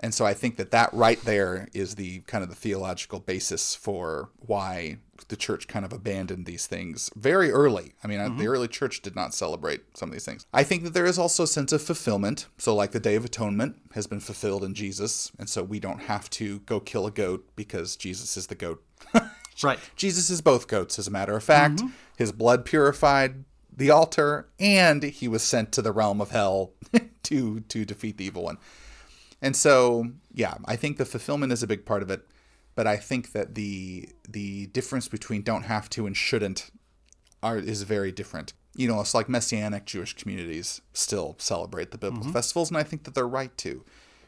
[0.01, 3.75] And so I think that that right there is the kind of the theological basis
[3.75, 7.95] for why the church kind of abandoned these things very early.
[8.05, 8.39] I mean, mm-hmm.
[8.39, 10.47] the early church did not celebrate some of these things.
[10.53, 12.47] I think that there is also a sense of fulfillment.
[12.59, 15.33] So, like the Day of Atonement has been fulfilled in Jesus.
[15.39, 18.85] And so we don't have to go kill a goat because Jesus is the goat.
[19.63, 19.79] right.
[19.97, 21.77] Jesus is both goats, as a matter of fact.
[21.77, 21.89] Mm-hmm.
[22.17, 23.45] His blood purified
[23.75, 26.73] the altar, and he was sent to the realm of hell
[27.25, 28.59] to to defeat the evil one.
[29.43, 32.27] And so, yeah, I think the fulfillment is a big part of it,
[32.75, 36.71] but I think that the the difference between don't have to and shouldn't
[37.43, 38.53] are is very different.
[38.75, 42.33] You know, it's like messianic Jewish communities still celebrate the biblical mm-hmm.
[42.33, 43.85] festivals, and I think that they're right to.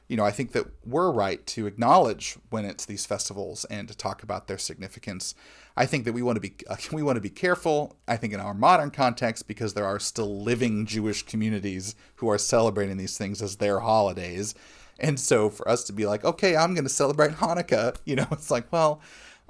[0.09, 3.95] You know, I think that we're right to acknowledge when it's these festivals and to
[3.95, 5.35] talk about their significance.
[5.77, 7.97] I think that we want to be uh, we want to be careful.
[8.07, 12.39] I think in our modern context because there are still living Jewish communities who are
[12.39, 14.55] celebrating these things as their holidays
[14.99, 18.26] and so for us to be like, okay, I'm going to celebrate Hanukkah, you know,
[18.32, 19.01] it's like, well,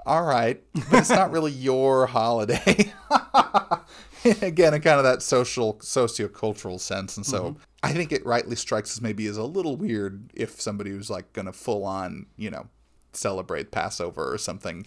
[0.07, 2.93] all right, but it's not really your holiday.
[4.43, 7.17] Again, in kind of that social, socio-cultural sense.
[7.17, 7.63] And so mm-hmm.
[7.83, 11.33] I think it rightly strikes us maybe as a little weird if somebody was like
[11.33, 12.67] going to full on, you know,
[13.13, 14.87] celebrate Passover or something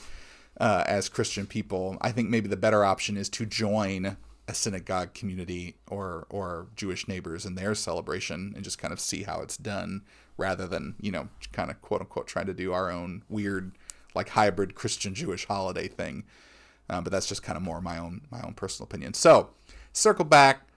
[0.60, 1.98] uh, as Christian people.
[2.02, 4.18] I think maybe the better option is to join
[4.52, 9.24] a synagogue community or or Jewish neighbors in their celebration and just kind of see
[9.24, 10.02] how it's done
[10.38, 13.72] rather than you know kind of quote unquote trying to do our own weird
[14.14, 16.26] like hybrid Christian Jewish holiday thing.
[16.90, 19.14] Um, but that's just kind of more my own my own personal opinion.
[19.14, 19.52] So
[19.94, 20.68] circle back.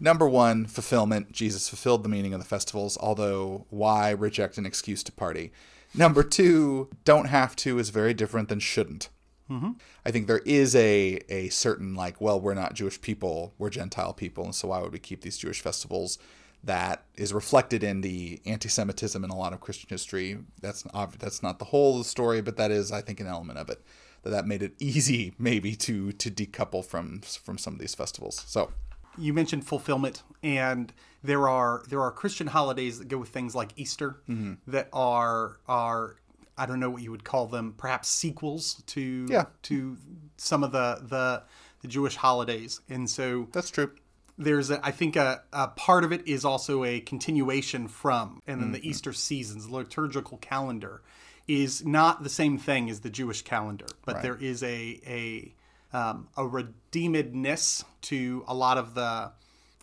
[0.00, 1.32] Number one, fulfillment.
[1.32, 5.52] Jesus fulfilled the meaning of the festivals, although why reject an excuse to party?
[5.92, 9.08] Number two, don't have to is very different than shouldn't.
[9.50, 9.72] Mm-hmm.
[10.04, 14.12] I think there is a a certain like, well, we're not Jewish people, we're Gentile
[14.12, 16.18] people, and so why would we keep these Jewish festivals?
[16.64, 20.38] That is reflected in the anti-Semitism in a lot of Christian history.
[20.60, 23.26] That's ob- that's not the whole of the story, but that is, I think, an
[23.26, 23.80] element of it.
[24.22, 28.44] That that made it easy, maybe, to to decouple from from some of these festivals.
[28.46, 28.72] So
[29.16, 30.92] you mentioned fulfillment and
[31.22, 34.54] there are there are christian holidays that go with things like easter mm-hmm.
[34.66, 36.16] that are are
[36.58, 39.44] i don't know what you would call them perhaps sequels to Yeah.
[39.62, 39.96] to
[40.36, 41.42] some of the the
[41.82, 43.92] the jewish holidays and so that's true.
[44.36, 48.60] there's a, I think a, a part of it is also a continuation from, and
[48.62, 51.02] then the Easter seasons, the liturgical calendar,
[51.48, 55.54] is not the same thing as the Jewish calendar, but there is a a
[55.96, 59.32] um, a redeemedness to a lot of the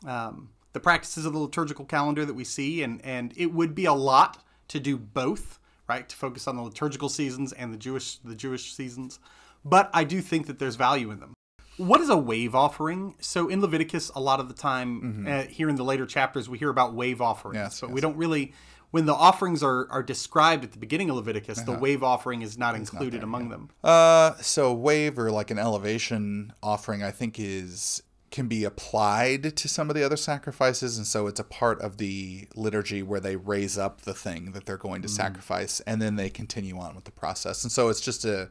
[0.06, 3.86] um, the practices of the liturgical calendar that we see, and and it would be
[3.86, 6.08] a lot to do both, right?
[6.08, 9.20] To focus on the liturgical seasons and the Jewish the Jewish seasons,
[9.64, 11.34] but I do think that there's value in them.
[11.78, 13.16] What is a wave offering?
[13.20, 16.58] So in Leviticus, a lot of the time, uh, here in the later chapters, we
[16.58, 17.94] hear about wave offerings, Yes, but yes.
[17.96, 18.54] we don't really.
[18.92, 22.58] When the offerings are, are described at the beginning of Leviticus, the wave offering is
[22.58, 23.70] not included among them.
[23.84, 28.02] Uh, so wave or like an elevation offering, I think is
[28.36, 31.96] can be applied to some of the other sacrifices, and so it's a part of
[31.96, 35.12] the liturgy where they raise up the thing that they're going to mm.
[35.12, 37.64] sacrifice, and then they continue on with the process.
[37.64, 38.50] And so it's just a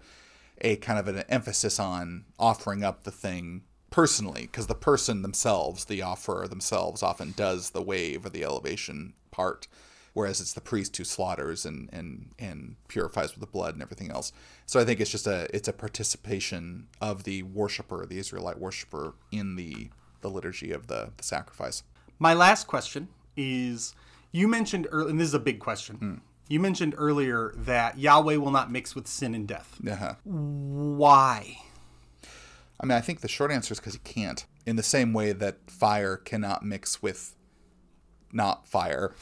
[0.62, 5.84] a kind of an emphasis on offering up the thing personally, because the person themselves,
[5.84, 9.68] the offerer themselves, often does the wave or the elevation part
[10.14, 14.10] whereas it's the priest who slaughters and, and, and purifies with the blood and everything
[14.10, 14.32] else.
[14.64, 19.14] So I think it's just a it's a participation of the worshiper, the Israelite worshiper,
[19.30, 19.90] in the
[20.22, 21.82] the liturgy of the, the sacrifice.
[22.18, 23.94] My last question is
[24.32, 26.22] you mentioned earlier, and this is a big question.
[26.48, 29.78] You mentioned earlier that Yahweh will not mix with sin and death.
[29.86, 30.14] Uh-huh.
[30.24, 31.58] Why?
[32.80, 34.44] I mean, I think the short answer is because he can't.
[34.66, 37.34] In the same way that fire cannot mix with
[38.34, 39.14] not fire.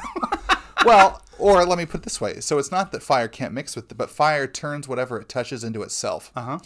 [0.84, 2.40] well, or let me put it this way.
[2.40, 5.64] So it's not that fire can't mix with it, but fire turns whatever it touches
[5.64, 6.30] into itself.
[6.36, 6.58] Uh huh.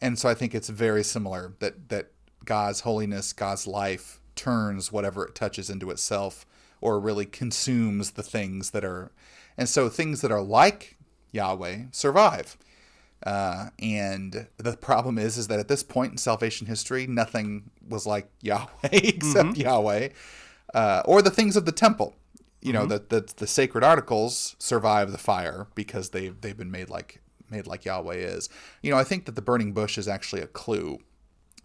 [0.00, 2.10] And so I think it's very similar that that
[2.44, 6.46] God's holiness, God's life turns whatever it touches into itself
[6.80, 9.10] or really consumes the things that are
[9.56, 10.96] and so things that are like
[11.32, 12.56] Yahweh survive.
[13.24, 18.06] Uh, and the problem is is that at this point in salvation history, nothing was
[18.06, 20.08] like Yahweh except Yahweh.
[20.74, 22.16] Uh, or the things of the temple.
[22.62, 26.90] You know, that the, the sacred articles survive the fire because they they've been made
[26.90, 28.48] like made like Yahweh is.
[28.82, 30.98] You know, I think that the burning bush is actually a clue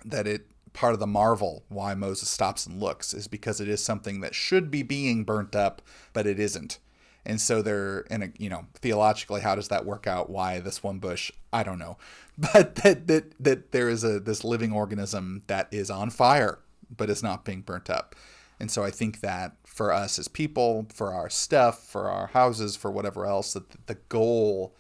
[0.05, 3.83] that it part of the marvel why Moses stops and looks is because it is
[3.83, 5.81] something that should be being burnt up,
[6.13, 6.79] but it isn't.
[7.25, 10.29] And so they're in a you know theologically, how does that work out?
[10.29, 11.31] Why this one bush?
[11.53, 11.97] I don't know,
[12.37, 16.59] but that that that there is a this living organism that is on fire,
[16.95, 18.15] but is not being burnt up.
[18.61, 22.75] And so I think that for us as people, for our stuff, for our houses,
[22.75, 24.75] for whatever else, that the goal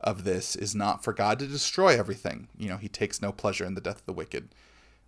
[0.00, 2.46] of this is not for God to destroy everything.
[2.56, 4.54] You know, He takes no pleasure in the death of the wicked,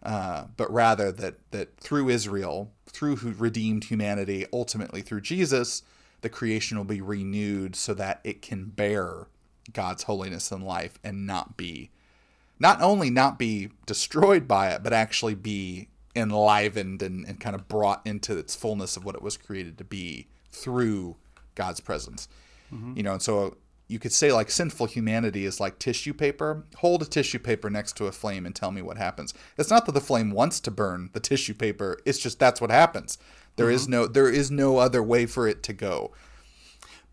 [0.02, 5.84] uh, but rather that that through Israel, through redeemed humanity, ultimately through Jesus,
[6.22, 9.28] the creation will be renewed so that it can bear
[9.72, 11.92] God's holiness and life and not be,
[12.58, 17.68] not only not be destroyed by it, but actually be enlivened and, and kind of
[17.68, 21.16] brought into its fullness of what it was created to be through
[21.54, 22.28] God's presence.
[22.72, 22.96] Mm-hmm.
[22.96, 23.56] You know, and so
[23.88, 26.64] you could say like sinful humanity is like tissue paper.
[26.76, 29.32] Hold a tissue paper next to a flame and tell me what happens.
[29.56, 31.98] It's not that the flame wants to burn the tissue paper.
[32.04, 33.18] It's just that's what happens.
[33.56, 33.92] There is mm-hmm.
[33.92, 36.12] no there is no other way for it to go.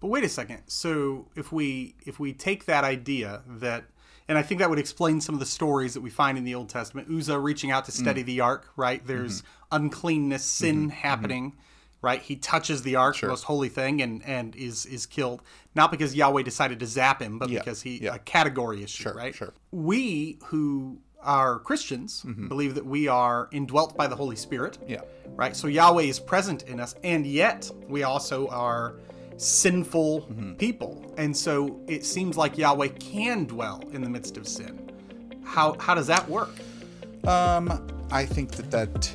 [0.01, 0.63] But wait a second.
[0.67, 3.85] So if we if we take that idea that
[4.27, 6.55] and I think that would explain some of the stories that we find in the
[6.55, 7.09] Old Testament.
[7.09, 7.95] Uzzah reaching out to mm.
[7.95, 8.99] steady the ark, right?
[8.99, 9.07] Mm-hmm.
[9.07, 10.65] There's uncleanness, mm-hmm.
[10.65, 10.89] sin mm-hmm.
[10.89, 11.53] happening,
[12.01, 12.21] right?
[12.21, 15.41] He touches the ark, the most holy thing, and and is is killed.
[15.75, 18.15] Not because Yahweh decided to zap him, but because he yeah.
[18.15, 19.35] a category issue, right?
[19.35, 19.53] sure.
[19.71, 25.01] We who are Christians believe that we are indwelt by the Holy Spirit Yeah.
[25.29, 25.55] right?
[25.55, 28.97] So Yahweh is present in us, and yet we also are
[29.37, 30.27] sinful
[30.57, 31.13] people.
[31.17, 34.91] And so it seems like Yahweh can dwell in the midst of sin.
[35.43, 36.51] How how does that work?
[37.25, 39.13] Um, I think that that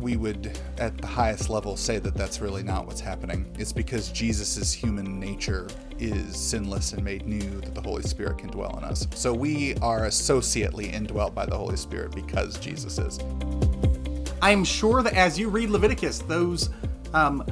[0.00, 3.46] we would, at the highest level, say that that's really not what's happening.
[3.58, 8.48] It's because Jesus' human nature is sinless and made new that the Holy Spirit can
[8.48, 9.06] dwell in us.
[9.14, 13.18] So we are associately indwelt by the Holy Spirit because Jesus is.
[14.42, 16.68] I'm sure that as you read Leviticus, those
[17.14, 17.44] um,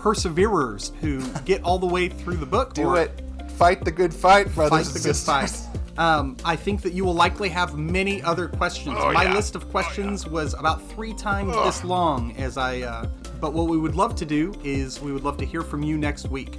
[0.00, 3.22] perseverers who get all the way through the book Do or it.
[3.52, 5.52] Fight the good fight, brothers fight and the good fight.
[5.98, 8.96] Um, I think that you will likely have many other questions.
[8.98, 9.34] Oh, My yeah.
[9.34, 12.80] list of questions was about three times this long as I.
[12.80, 13.06] Uh,
[13.40, 15.98] but what we would love to do is we would love to hear from you
[15.98, 16.58] next week.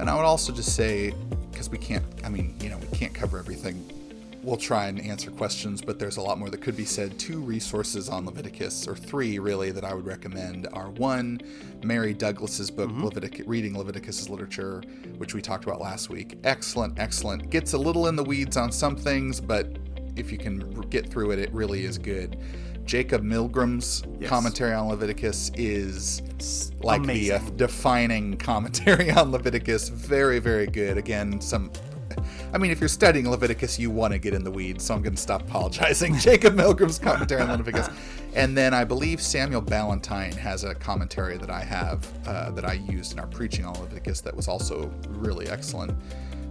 [0.00, 1.12] And I would also just say,
[1.50, 3.84] because we can't, I mean, you know, we can't cover everything.
[4.42, 7.18] We'll try and answer questions, but there's a lot more that could be said.
[7.18, 11.40] Two resources on Leviticus, or three really, that I would recommend are one,
[11.82, 14.82] Mary Douglas's book, Levitic- Reading Leviticus as Literature,
[15.18, 16.38] which we talked about last week.
[16.44, 17.50] Excellent, excellent.
[17.50, 19.76] Gets a little in the weeds on some things, but
[20.16, 22.38] if you can get through it, it really is good.
[22.86, 29.90] Jacob Milgrom's commentary on Leviticus is like the uh, defining commentary on Leviticus.
[29.90, 30.98] Very, very good.
[30.98, 31.70] Again, some.
[32.52, 35.02] I mean, if you're studying Leviticus, you want to get in the weeds, so I'm
[35.02, 36.16] going to stop apologizing.
[36.18, 37.88] Jacob Milgrom's commentary on Leviticus.
[38.34, 42.74] And then I believe Samuel Balentine has a commentary that I have uh, that I
[42.74, 45.92] used in our preaching on Leviticus that was also really excellent.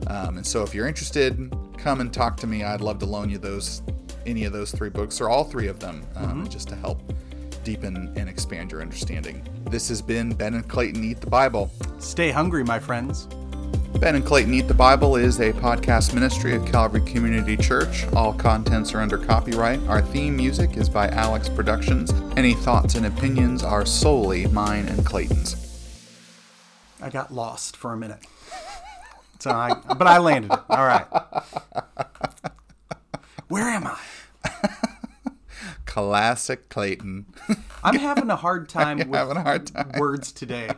[0.08, 2.64] Um, and so if you're interested, come and talk to me.
[2.64, 3.82] I'd love to loan you those,
[4.26, 7.02] any of those three books or all three of them, um, just to help
[7.64, 9.45] deepen and expand your understanding.
[9.70, 11.72] This has been Ben and Clayton Eat the Bible.
[12.00, 13.28] Stay hungry, my friends.
[13.98, 18.06] Ben and Clayton Eat the Bible is a podcast ministry of Calvary Community Church.
[18.14, 19.82] All contents are under copyright.
[19.88, 22.14] Our theme music is by Alex Productions.
[22.38, 25.56] Any thoughts and opinions are solely mine and Clayton's.
[27.02, 28.20] I got lost for a minute.
[29.40, 30.60] So I, but I landed it.
[30.70, 31.06] All right.
[33.50, 33.98] Where am I?
[35.86, 37.26] Classic Clayton.
[37.84, 39.92] I'm having a hard time with having a hard time.
[39.98, 40.70] words today.